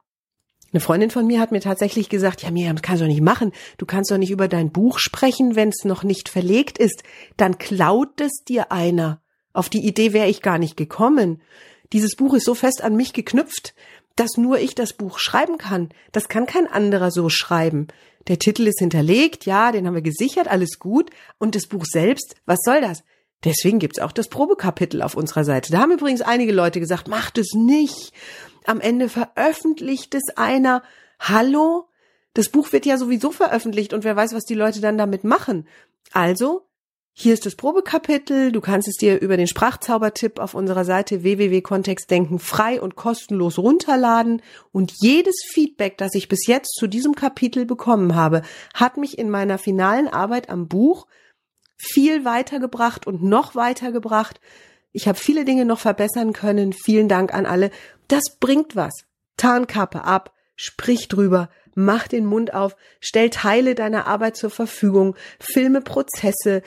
Eine 0.74 0.80
Freundin 0.80 1.10
von 1.10 1.28
mir 1.28 1.38
hat 1.38 1.52
mir 1.52 1.60
tatsächlich 1.60 2.08
gesagt, 2.08 2.42
ja, 2.42 2.50
Miriam, 2.50 2.74
das 2.74 2.82
kannst 2.82 3.00
du 3.00 3.04
doch 3.04 3.12
nicht 3.12 3.22
machen. 3.22 3.52
Du 3.78 3.86
kannst 3.86 4.10
doch 4.10 4.18
nicht 4.18 4.32
über 4.32 4.48
dein 4.48 4.72
Buch 4.72 4.98
sprechen, 4.98 5.54
wenn 5.54 5.68
es 5.68 5.84
noch 5.84 6.02
nicht 6.02 6.28
verlegt 6.28 6.78
ist. 6.78 7.04
Dann 7.36 7.58
klaut 7.58 8.20
es 8.20 8.42
dir 8.42 8.72
einer. 8.72 9.22
Auf 9.52 9.68
die 9.68 9.86
Idee 9.86 10.12
wäre 10.12 10.26
ich 10.26 10.42
gar 10.42 10.58
nicht 10.58 10.76
gekommen. 10.76 11.40
Dieses 11.92 12.16
Buch 12.16 12.34
ist 12.34 12.44
so 12.44 12.56
fest 12.56 12.82
an 12.82 12.96
mich 12.96 13.12
geknüpft, 13.12 13.76
dass 14.16 14.36
nur 14.36 14.58
ich 14.58 14.74
das 14.74 14.94
Buch 14.94 15.20
schreiben 15.20 15.58
kann. 15.58 15.90
Das 16.10 16.28
kann 16.28 16.44
kein 16.44 16.66
anderer 16.66 17.12
so 17.12 17.28
schreiben. 17.28 17.86
Der 18.26 18.40
Titel 18.40 18.66
ist 18.66 18.80
hinterlegt, 18.80 19.46
ja, 19.46 19.70
den 19.70 19.86
haben 19.86 19.94
wir 19.94 20.02
gesichert, 20.02 20.48
alles 20.48 20.80
gut. 20.80 21.10
Und 21.38 21.54
das 21.54 21.68
Buch 21.68 21.84
selbst, 21.84 22.34
was 22.46 22.58
soll 22.64 22.80
das? 22.80 23.04
Deswegen 23.44 23.78
gibt's 23.78 23.98
auch 23.98 24.12
das 24.12 24.28
Probekapitel 24.28 25.02
auf 25.02 25.16
unserer 25.16 25.44
Seite. 25.44 25.70
Da 25.70 25.80
haben 25.80 25.92
übrigens 25.92 26.22
einige 26.22 26.52
Leute 26.52 26.80
gesagt, 26.80 27.08
macht 27.08 27.38
es 27.38 27.52
nicht 27.54 28.12
am 28.64 28.80
Ende 28.80 29.08
veröffentlicht 29.08 30.14
es 30.14 30.36
einer. 30.36 30.82
Hallo? 31.20 31.88
Das 32.32 32.48
Buch 32.48 32.72
wird 32.72 32.86
ja 32.86 32.98
sowieso 32.98 33.30
veröffentlicht 33.30 33.92
und 33.92 34.02
wer 34.02 34.16
weiß, 34.16 34.34
was 34.34 34.44
die 34.44 34.54
Leute 34.54 34.80
dann 34.80 34.98
damit 34.98 35.22
machen. 35.22 35.68
Also, 36.12 36.66
hier 37.12 37.32
ist 37.32 37.46
das 37.46 37.54
Probekapitel. 37.54 38.50
Du 38.50 38.60
kannst 38.60 38.88
es 38.88 38.96
dir 38.96 39.20
über 39.20 39.36
den 39.36 39.46
Sprachzaubertipp 39.46 40.40
auf 40.40 40.54
unserer 40.54 40.84
Seite 40.84 41.22
www.kontextdenken 41.22 42.40
frei 42.40 42.80
und 42.80 42.96
kostenlos 42.96 43.56
runterladen. 43.56 44.42
Und 44.72 44.92
jedes 45.00 45.36
Feedback, 45.46 45.96
das 45.96 46.16
ich 46.16 46.28
bis 46.28 46.48
jetzt 46.48 46.74
zu 46.74 46.88
diesem 46.88 47.14
Kapitel 47.14 47.66
bekommen 47.66 48.16
habe, 48.16 48.42
hat 48.74 48.96
mich 48.96 49.16
in 49.16 49.30
meiner 49.30 49.58
finalen 49.58 50.08
Arbeit 50.08 50.48
am 50.48 50.66
Buch 50.66 51.06
viel 51.84 52.24
weitergebracht 52.24 53.06
und 53.06 53.22
noch 53.22 53.54
weitergebracht. 53.54 54.40
Ich 54.92 55.08
habe 55.08 55.18
viele 55.18 55.44
Dinge 55.44 55.64
noch 55.64 55.80
verbessern 55.80 56.32
können. 56.32 56.72
Vielen 56.72 57.08
Dank 57.08 57.34
an 57.34 57.46
alle. 57.46 57.70
Das 58.08 58.22
bringt 58.38 58.76
was. 58.76 58.92
Tarnkappe 59.36 60.04
ab, 60.04 60.32
sprich 60.56 61.08
drüber, 61.08 61.50
mach 61.74 62.06
den 62.08 62.24
Mund 62.24 62.54
auf, 62.54 62.76
stell 63.00 63.30
Teile 63.30 63.74
deiner 63.74 64.06
Arbeit 64.06 64.36
zur 64.36 64.50
Verfügung, 64.50 65.16
filme 65.40 65.80
Prozesse, 65.80 66.62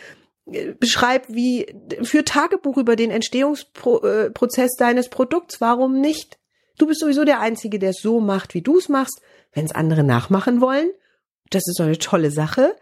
äh, 0.52 0.74
beschreib 0.74 1.28
wie, 1.30 1.68
für 2.04 2.26
Tagebuch 2.26 2.78
über 2.78 2.96
den 2.96 3.12
Entstehungsprozess 3.12 4.72
äh, 4.76 4.80
deines 4.80 5.10
Produkts. 5.10 5.62
Warum 5.62 6.00
nicht? 6.02 6.38
Du 6.78 6.88
bist 6.88 7.00
sowieso 7.00 7.26
der 7.26 7.40
Einzige, 7.40 7.80
der 7.80 7.92
es 7.92 8.02
so 8.02 8.20
macht, 8.20 8.54
wie 8.54 8.62
du 8.62 8.78
es 8.78 8.90
machst. 8.90 9.22
Wenn 9.54 9.66
es 9.66 9.72
andere 9.72 10.04
nachmachen 10.04 10.62
wollen, 10.62 10.90
das 11.50 11.64
ist 11.66 11.78
so 11.78 11.84
eine 11.84 11.98
tolle 11.98 12.32
Sache. 12.32 12.76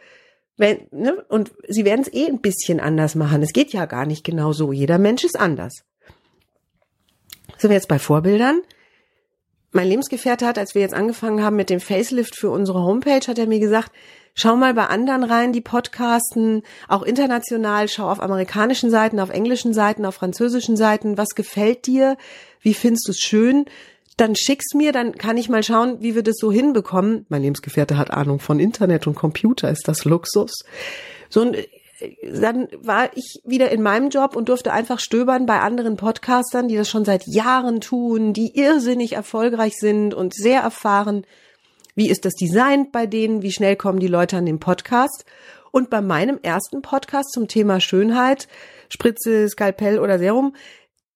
Wenn, 0.58 0.88
ne? 0.91 1.24
Und 1.28 1.52
sie 1.68 1.86
werden 1.86 2.02
es 2.02 2.13
eh 2.13 2.28
ein 2.28 2.39
bisschen 2.39 2.80
anders 2.80 3.15
machen. 3.15 3.44
Es 3.44 3.54
geht 3.54 3.74
ja 3.74 3.86
gar 3.86 4.06
nicht 4.06 4.24
genau 4.24 4.54
so. 4.54 4.72
Jeder 4.72 4.98
Mensch 4.98 5.24
ist 5.24 5.39
anders. 5.39 5.84
Sind 7.58 7.70
wir 7.70 7.76
jetzt 7.76 7.88
bei 7.88 8.00
Vorbildern? 8.00 8.62
Mein 9.72 9.89
Lebensgefährte 9.89 10.46
hat, 10.46 10.58
als 10.58 10.74
wir 10.74 10.82
jetzt 10.82 10.94
angefangen 10.94 11.44
haben 11.44 11.58
mit 11.58 11.70
dem 11.70 11.82
Facelift 11.82 12.38
für 12.38 12.50
unsere 12.50 12.82
Homepage, 12.82 13.28
hat 13.28 13.38
er 13.38 13.48
mir 13.48 13.60
gesagt, 13.60 13.91
schau 14.34 14.56
mal 14.56 14.74
bei 14.74 14.88
anderen 14.88 15.24
rein, 15.24 15.52
die 15.52 15.60
podcasten, 15.60 16.63
auch 16.88 17.04
international, 17.04 17.89
schau 17.89 18.10
auf 18.10 18.22
amerikanischen 18.22 18.89
Seiten, 18.89 19.20
auf 19.20 19.30
englischen 19.30 19.74
Seiten, 19.74 20.06
auf 20.06 20.15
französischen 20.15 20.78
Seiten, 20.78 21.18
was 21.18 21.30
gefällt 21.36 21.88
dir, 21.88 22.15
wie 22.62 22.74
findest 22.74 23.08
du 23.08 23.12
es 23.12 23.20
schön, 23.20 23.65
dann 24.17 24.36
schick's 24.36 24.73
mir, 24.73 24.91
dann 24.91 25.17
kann 25.17 25.38
ich 25.38 25.49
mal 25.49 25.63
schauen, 25.63 25.97
wie 26.01 26.15
wir 26.15 26.23
das 26.23 26.38
so 26.38 26.51
hinbekommen. 26.51 27.25
Mein 27.30 27.41
Lebensgefährte 27.41 27.97
hat 27.97 28.12
Ahnung 28.12 28.39
von 28.39 28.60
Internet 28.60 29.08
und 29.08 29.15
Computer, 29.15 29.69
ist 29.69 29.88
das 29.88 30.06
Luxus. 30.06 30.63
So 31.30 31.41
ein 31.41 31.58
dann 32.23 32.67
war 32.82 33.10
ich 33.15 33.39
wieder 33.45 33.71
in 33.71 33.82
meinem 33.82 34.10
Job 34.10 34.36
und 34.36 34.49
durfte 34.49 34.73
einfach 34.73 34.99
stöbern 34.99 35.45
bei 35.45 35.60
anderen 35.60 35.95
Podcastern, 35.95 36.67
die 36.67 36.75
das 36.75 36.89
schon 36.89 37.06
seit 37.06 37.25
Jahren 37.25 37.80
tun, 37.80 38.34
die 38.34 38.58
irrsinnig 38.58 39.13
erfolgreich 39.13 39.75
sind 39.78 40.13
und 40.13 40.34
sehr 40.34 40.62
erfahren. 40.62 41.25
Wie 41.95 42.10
ist 42.10 42.25
das 42.25 42.34
Design 42.34 42.91
bei 42.91 43.06
denen? 43.06 43.41
Wie 43.41 43.51
schnell 43.51 43.78
kommen 43.78 43.99
die 43.99 44.08
Leute 44.08 44.38
an 44.38 44.45
den 44.45 44.60
Podcast? 44.60 45.23
Und 45.71 45.89
bei 45.89 46.01
meinem 46.01 46.39
ersten 46.41 46.82
Podcast 46.82 47.32
zum 47.32 47.47
Thema 47.47 47.80
Schönheit, 47.80 48.47
Spritze, 48.89 49.47
Skalpell 49.47 49.99
oder 49.99 50.19
Serum, 50.19 50.56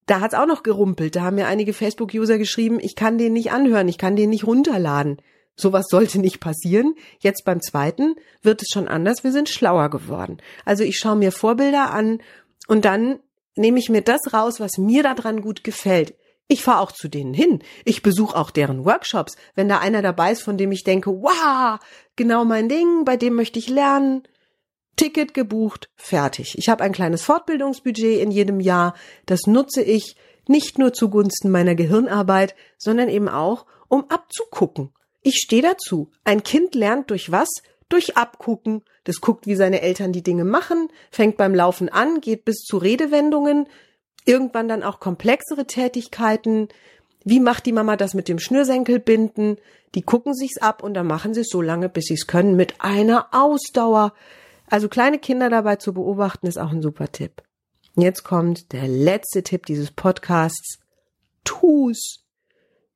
da 0.10 0.22
hat's 0.22 0.34
auch 0.34 0.48
noch 0.48 0.63
gerumpelt. 0.63 1.15
Da 1.15 1.22
haben 1.22 1.36
mir 1.36 1.48
einige 1.48 1.74
Facebook-User 1.74 2.38
geschrieben, 2.38 2.80
ich 2.82 2.95
kann 2.95 3.17
den 3.17 3.34
nicht 3.34 3.52
anhören, 3.52 3.88
ich 3.88 3.98
kann 3.98 4.15
den 4.15 4.30
nicht 4.32 4.48
runterladen. 4.48 5.22
Sowas 5.56 5.86
sollte 5.89 6.19
nicht 6.19 6.39
passieren. 6.39 6.95
Jetzt 7.19 7.43
beim 7.45 7.62
zweiten 7.62 8.15
wird 8.41 8.62
es 8.62 8.69
schon 8.72 8.88
anders. 8.88 9.24
Wir 9.24 9.32
sind 9.32 9.50
schlauer 9.50 9.89
geworden. 9.89 10.38
Also 10.65 10.84
ich 10.84 10.98
schaue 10.98 11.17
mir 11.17 11.32
Vorbilder 11.32 11.91
an 11.91 12.22
und 12.67 12.86
dann 12.86 13.19
nehme 13.56 13.78
ich 13.78 13.89
mir 13.89 14.02
das 14.02 14.34
raus, 14.34 14.60
was 14.60 14.78
mir 14.78 15.04
daran 15.04 15.41
gut 15.41 15.63
gefällt. 15.63 16.15
Ich 16.48 16.63
fahre 16.63 16.80
auch 16.80 16.91
zu 16.91 17.10
denen 17.10 17.34
hin. 17.34 17.62
Ich 17.86 18.02
besuche 18.02 18.36
auch 18.36 18.50
deren 18.50 18.86
Workshops. 18.86 19.36
Wenn 19.54 19.69
da 19.69 19.78
einer 19.80 20.02
dabei 20.02 20.32
ist, 20.32 20.41
von 20.41 20.58
dem 20.58 20.72
ich 20.72 20.84
denke, 20.84 21.12
wow, 21.12 21.78
genau 22.15 22.45
mein 22.45 22.69
Ding, 22.69 23.06
bei 23.06 23.17
dem 23.17 23.36
möchte 23.36 23.60
ich 23.60 23.69
lernen. 23.69 24.24
Ticket 24.99 25.33
gebucht, 25.33 25.89
fertig. 25.95 26.57
Ich 26.57 26.67
habe 26.67 26.83
ein 26.83 26.91
kleines 26.91 27.21
Fortbildungsbudget 27.21 28.19
in 28.19 28.31
jedem 28.31 28.59
Jahr. 28.59 28.95
Das 29.25 29.47
nutze 29.47 29.81
ich 29.81 30.17
nicht 30.45 30.77
nur 30.77 30.91
zugunsten 30.91 31.49
meiner 31.51 31.73
Gehirnarbeit, 31.73 32.53
sondern 32.77 33.07
eben 33.07 33.29
auch, 33.29 33.65
um 33.88 34.09
abzugucken. 34.09 34.91
Ich 35.21 35.35
stehe 35.35 35.62
dazu. 35.62 36.12
Ein 36.25 36.43
Kind 36.43 36.75
lernt 36.75 37.12
durch 37.12 37.31
was? 37.31 37.47
Durch 37.88 38.17
Abgucken. 38.17 38.83
Das 39.05 39.21
guckt, 39.21 39.47
wie 39.47 39.55
seine 39.55 39.81
Eltern 39.81 40.12
die 40.12 40.21
Dinge 40.21 40.43
machen, 40.43 40.89
fängt 41.12 41.38
beim 41.38 41.55
Laufen 41.55 41.88
an, 41.88 42.19
geht 42.19 42.43
bis 42.43 42.57
zu 42.57 42.77
Redewendungen, 42.77 43.67
irgendwann 44.25 44.67
dann 44.67 44.83
auch 44.83 44.99
komplexere 44.99 45.65
Tätigkeiten. 45.65 46.67
Wie 47.23 47.39
macht 47.39 47.65
die 47.65 47.71
Mama 47.71 47.95
das 47.95 48.15
mit 48.15 48.27
dem 48.27 48.39
Schnürsenkelbinden? 48.39 49.59
Die 49.95 50.01
gucken 50.01 50.33
sich's 50.33 50.57
ab 50.57 50.83
und 50.83 50.93
dann 50.93 51.07
machen 51.07 51.33
sie 51.33 51.41
es 51.41 51.49
so 51.49 51.62
lange, 51.62 51.88
bis 51.88 52.03
sie 52.07 52.15
es 52.15 52.27
können, 52.27 52.57
mit 52.57 52.81
einer 52.81 53.29
Ausdauer. 53.31 54.13
Also 54.69 54.88
kleine 54.88 55.19
Kinder 55.19 55.49
dabei 55.49 55.77
zu 55.77 55.93
beobachten, 55.93 56.47
ist 56.47 56.58
auch 56.58 56.71
ein 56.71 56.82
super 56.82 57.12
Tipp. 57.12 57.41
Jetzt 57.95 58.23
kommt 58.23 58.71
der 58.71 58.88
letzte 58.88 59.43
Tipp 59.43 59.65
dieses 59.65 59.91
Podcasts. 59.91 60.79
Tu's. 61.43 62.23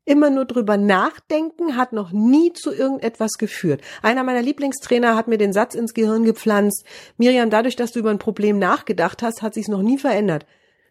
Immer 0.06 0.30
nur 0.30 0.46
drüber 0.46 0.76
nachdenken 0.78 1.78
hat 1.78 1.94
noch 1.94 2.12
nie 2.12 2.52
zu 2.52 2.74
irgendetwas 2.74 3.34
geführt. 3.38 3.82
Einer 4.02 4.24
meiner 4.24 4.42
Lieblingstrainer 4.42 5.16
hat 5.16 5.30
mir 5.30 5.38
den 5.38 5.54
Satz 5.54 5.76
ins 5.76 5.94
Gehirn 5.94 6.26
gepflanzt. 6.26 6.86
Miriam, 7.18 7.50
dadurch, 7.50 7.78
dass 7.78 7.94
du 7.94 8.00
über 8.00 8.12
ein 8.12 8.20
Problem 8.20 8.60
nachgedacht 8.60 9.24
hast, 9.24 9.42
hat 9.42 9.54
sich's 9.54 9.70
noch 9.70 9.82
nie 9.82 9.98
verändert. 9.98 10.46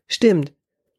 Stimmt. 0.09 0.53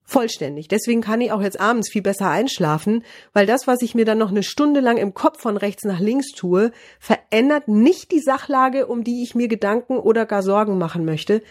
Vollständig. 0.05 0.67
Deswegen 0.67 1.01
kann 1.01 1.21
ich 1.21 1.31
auch 1.31 1.41
jetzt 1.41 1.59
abends 1.59 1.89
viel 1.89 2.01
besser 2.01 2.29
einschlafen, 2.29 3.03
weil 3.31 3.45
das, 3.45 3.67
was 3.67 3.81
ich 3.81 3.95
mir 3.95 4.03
dann 4.03 4.17
noch 4.17 4.31
eine 4.31 4.43
Stunde 4.43 4.81
lang 4.81 4.97
im 4.97 5.13
Kopf 5.13 5.41
von 5.41 5.55
rechts 5.55 5.85
nach 5.85 5.99
links 5.99 6.31
tue, 6.31 6.71
verändert 6.99 7.69
nicht 7.69 8.11
die 8.11 8.19
Sachlage, 8.19 8.87
um 8.87 9.03
die 9.03 9.23
ich 9.23 9.33
mir 9.33 9.47
Gedanken 9.47 9.97
oder 9.97 10.25
gar 10.25 10.43
Sorgen 10.43 10.77
machen 10.77 11.05
möchte. 11.05 11.41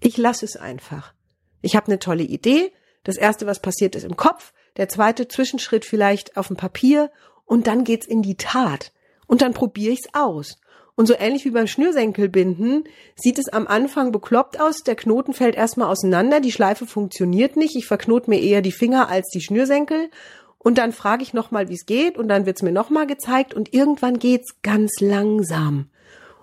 Ich 0.00 0.16
lasse 0.16 0.46
es 0.46 0.56
einfach. 0.56 1.12
Ich 1.60 1.76
habe 1.76 1.88
eine 1.88 1.98
tolle 1.98 2.24
Idee. 2.24 2.72
Das 3.04 3.16
erste, 3.16 3.46
was 3.46 3.60
passiert, 3.60 3.94
ist 3.96 4.04
im 4.04 4.16
Kopf 4.16 4.54
der 4.76 4.88
zweite 4.88 5.28
Zwischenschritt 5.28 5.84
vielleicht 5.84 6.36
auf 6.36 6.48
dem 6.48 6.56
Papier 6.56 7.10
und 7.44 7.66
dann 7.66 7.84
geht's 7.84 8.06
in 8.06 8.22
die 8.22 8.36
Tat. 8.36 8.92
Und 9.26 9.42
dann 9.42 9.54
probiere 9.54 9.92
ich's 9.92 10.08
aus. 10.12 10.58
Und 10.96 11.06
so 11.06 11.14
ähnlich 11.18 11.44
wie 11.44 11.50
beim 11.50 11.66
Schnürsenkelbinden 11.66 12.84
sieht 13.16 13.38
es 13.38 13.48
am 13.48 13.66
Anfang 13.66 14.12
bekloppt 14.12 14.60
aus. 14.60 14.84
Der 14.84 14.94
Knoten 14.94 15.32
fällt 15.32 15.56
erstmal 15.56 15.88
auseinander, 15.88 16.40
die 16.40 16.52
Schleife 16.52 16.86
funktioniert 16.86 17.56
nicht. 17.56 17.74
Ich 17.76 17.86
verknote 17.86 18.30
mir 18.30 18.40
eher 18.40 18.62
die 18.62 18.72
Finger 18.72 19.08
als 19.08 19.28
die 19.30 19.40
Schnürsenkel. 19.40 20.10
Und 20.58 20.78
dann 20.78 20.92
frage 20.92 21.22
ich 21.22 21.34
nochmal, 21.34 21.68
wie 21.68 21.74
es 21.74 21.84
geht, 21.84 22.16
und 22.16 22.28
dann 22.28 22.46
wird's 22.46 22.62
mir 22.62 22.72
nochmal 22.72 23.06
gezeigt 23.06 23.52
und 23.52 23.74
irgendwann 23.74 24.18
geht's 24.18 24.62
ganz 24.62 24.92
langsam. 25.00 25.90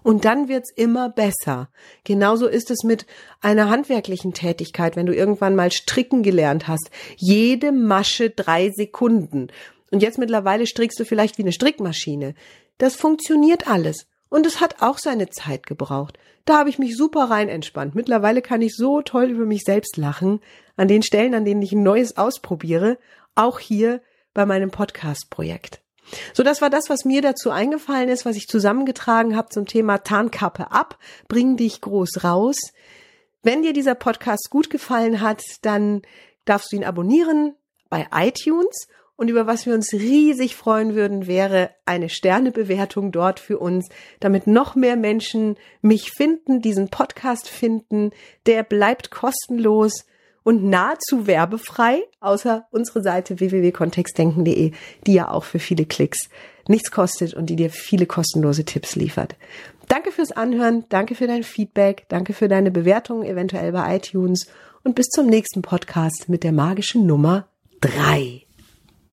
Und 0.04 0.26
dann 0.26 0.48
wird's 0.48 0.72
immer 0.76 1.10
besser. 1.10 1.70
Genauso 2.04 2.48
ist 2.48 2.72
es 2.72 2.84
mit 2.84 3.06
einer 3.40 3.70
handwerklichen 3.70 4.34
Tätigkeit, 4.34 4.96
wenn 4.96 5.06
du 5.06 5.16
irgendwann 5.16 5.56
mal 5.56 5.72
stricken 5.72 6.24
gelernt 6.24 6.68
hast. 6.68 6.90
Jede 7.18 7.72
Masche 7.72 8.30
drei 8.30 8.70
Sekunden. 8.70 9.48
Und 9.92 10.02
jetzt 10.02 10.18
mittlerweile 10.18 10.66
strickst 10.66 11.00
du 11.00 11.06
vielleicht 11.06 11.38
wie 11.38 11.44
eine 11.44 11.52
Strickmaschine. 11.52 12.36
Das 12.78 12.96
funktioniert 12.96 13.68
alles. 13.68 14.08
Und 14.32 14.46
es 14.46 14.62
hat 14.62 14.82
auch 14.82 14.98
seine 14.98 15.30
Zeit 15.30 15.68
gebraucht. 15.68 16.18
Da 16.46 16.58
habe 16.58 16.70
ich 16.70 16.80
mich 16.80 16.96
super 16.96 17.26
rein 17.26 17.50
entspannt. 17.50 17.96
Mittlerweile 17.96 18.42
kann 18.42 18.62
ich 18.62 18.78
so 18.78 19.02
toll 19.02 19.26
über 19.26 19.46
mich 19.46 19.64
selbst 19.64 19.98
lachen, 19.98 20.40
an 20.78 20.88
den 20.88 21.04
Stellen, 21.04 21.36
an 21.36 21.44
denen 21.44 21.62
ich 21.62 21.74
ein 21.74 21.84
Neues 21.84 22.16
ausprobiere, 22.16 22.98
auch 23.36 23.60
hier 23.60 24.02
bei 24.34 24.46
meinem 24.46 24.72
Podcast-Projekt. 24.72 25.82
So, 26.34 26.44
das 26.44 26.62
war 26.62 26.70
das, 26.70 26.90
was 26.90 27.04
mir 27.04 27.22
dazu 27.22 27.52
eingefallen 27.52 28.08
ist, 28.08 28.26
was 28.26 28.38
ich 28.38 28.48
zusammengetragen 28.48 29.36
habe 29.36 29.50
zum 29.50 29.66
Thema 29.66 29.98
Tarnkappe 29.98 30.72
ab, 30.72 30.98
bring 31.28 31.58
dich 31.58 31.82
groß 31.82 32.24
raus. 32.24 32.56
Wenn 33.44 33.64
dir 33.64 33.74
dieser 33.74 33.96
Podcast 33.96 34.50
gut 34.50 34.70
gefallen 34.70 35.20
hat, 35.20 35.44
dann 35.62 36.04
darfst 36.46 36.72
du 36.72 36.78
ihn 36.78 36.86
abonnieren 36.86 37.56
bei 37.90 38.08
iTunes. 38.14 38.88
Und 39.22 39.28
über 39.28 39.46
was 39.46 39.68
wir 39.68 39.76
uns 39.76 39.94
riesig 39.94 40.56
freuen 40.56 40.96
würden, 40.96 41.28
wäre 41.28 41.70
eine 41.86 42.10
Sternebewertung 42.10 43.12
dort 43.12 43.40
für 43.40 43.60
uns, 43.60 43.88
damit 44.20 44.48
noch 44.48 44.74
mehr 44.74 44.96
Menschen 44.96 45.58
mich 45.84 46.10
finden, 46.10 46.60
diesen 46.60 46.90
Podcast 46.90 47.48
finden. 47.48 48.10
Der 48.48 48.64
bleibt 48.64 49.12
kostenlos 49.12 50.08
und 50.42 50.64
nahezu 50.64 51.28
werbefrei, 51.28 52.02
außer 52.20 52.66
unsere 52.72 53.04
Seite 53.04 53.40
www.kontextdenken.de, 53.40 54.72
die 55.06 55.14
ja 55.14 55.30
auch 55.30 55.44
für 55.44 55.60
viele 55.60 55.86
Klicks 55.86 56.28
nichts 56.68 56.90
kostet 56.90 57.36
und 57.36 57.46
die 57.52 57.56
dir 57.56 57.70
viele 57.70 58.08
kostenlose 58.08 58.66
Tipps 58.66 58.96
liefert. 58.96 59.36
Danke 59.88 60.12
fürs 60.12 60.32
Anhören, 60.32 60.86
danke 60.90 61.14
für 61.14 61.28
dein 61.28 61.44
Feedback, 61.44 62.06
danke 62.10 62.34
für 62.34 62.48
deine 62.48 62.72
Bewertung 62.72 63.24
eventuell 63.24 63.72
bei 63.72 63.98
iTunes 63.98 64.48
und 64.84 64.96
bis 64.96 65.10
zum 65.10 65.28
nächsten 65.28 65.62
Podcast 65.62 66.28
mit 66.28 66.44
der 66.44 66.54
magischen 66.54 67.06
Nummer 67.06 67.48
drei. 67.82 68.48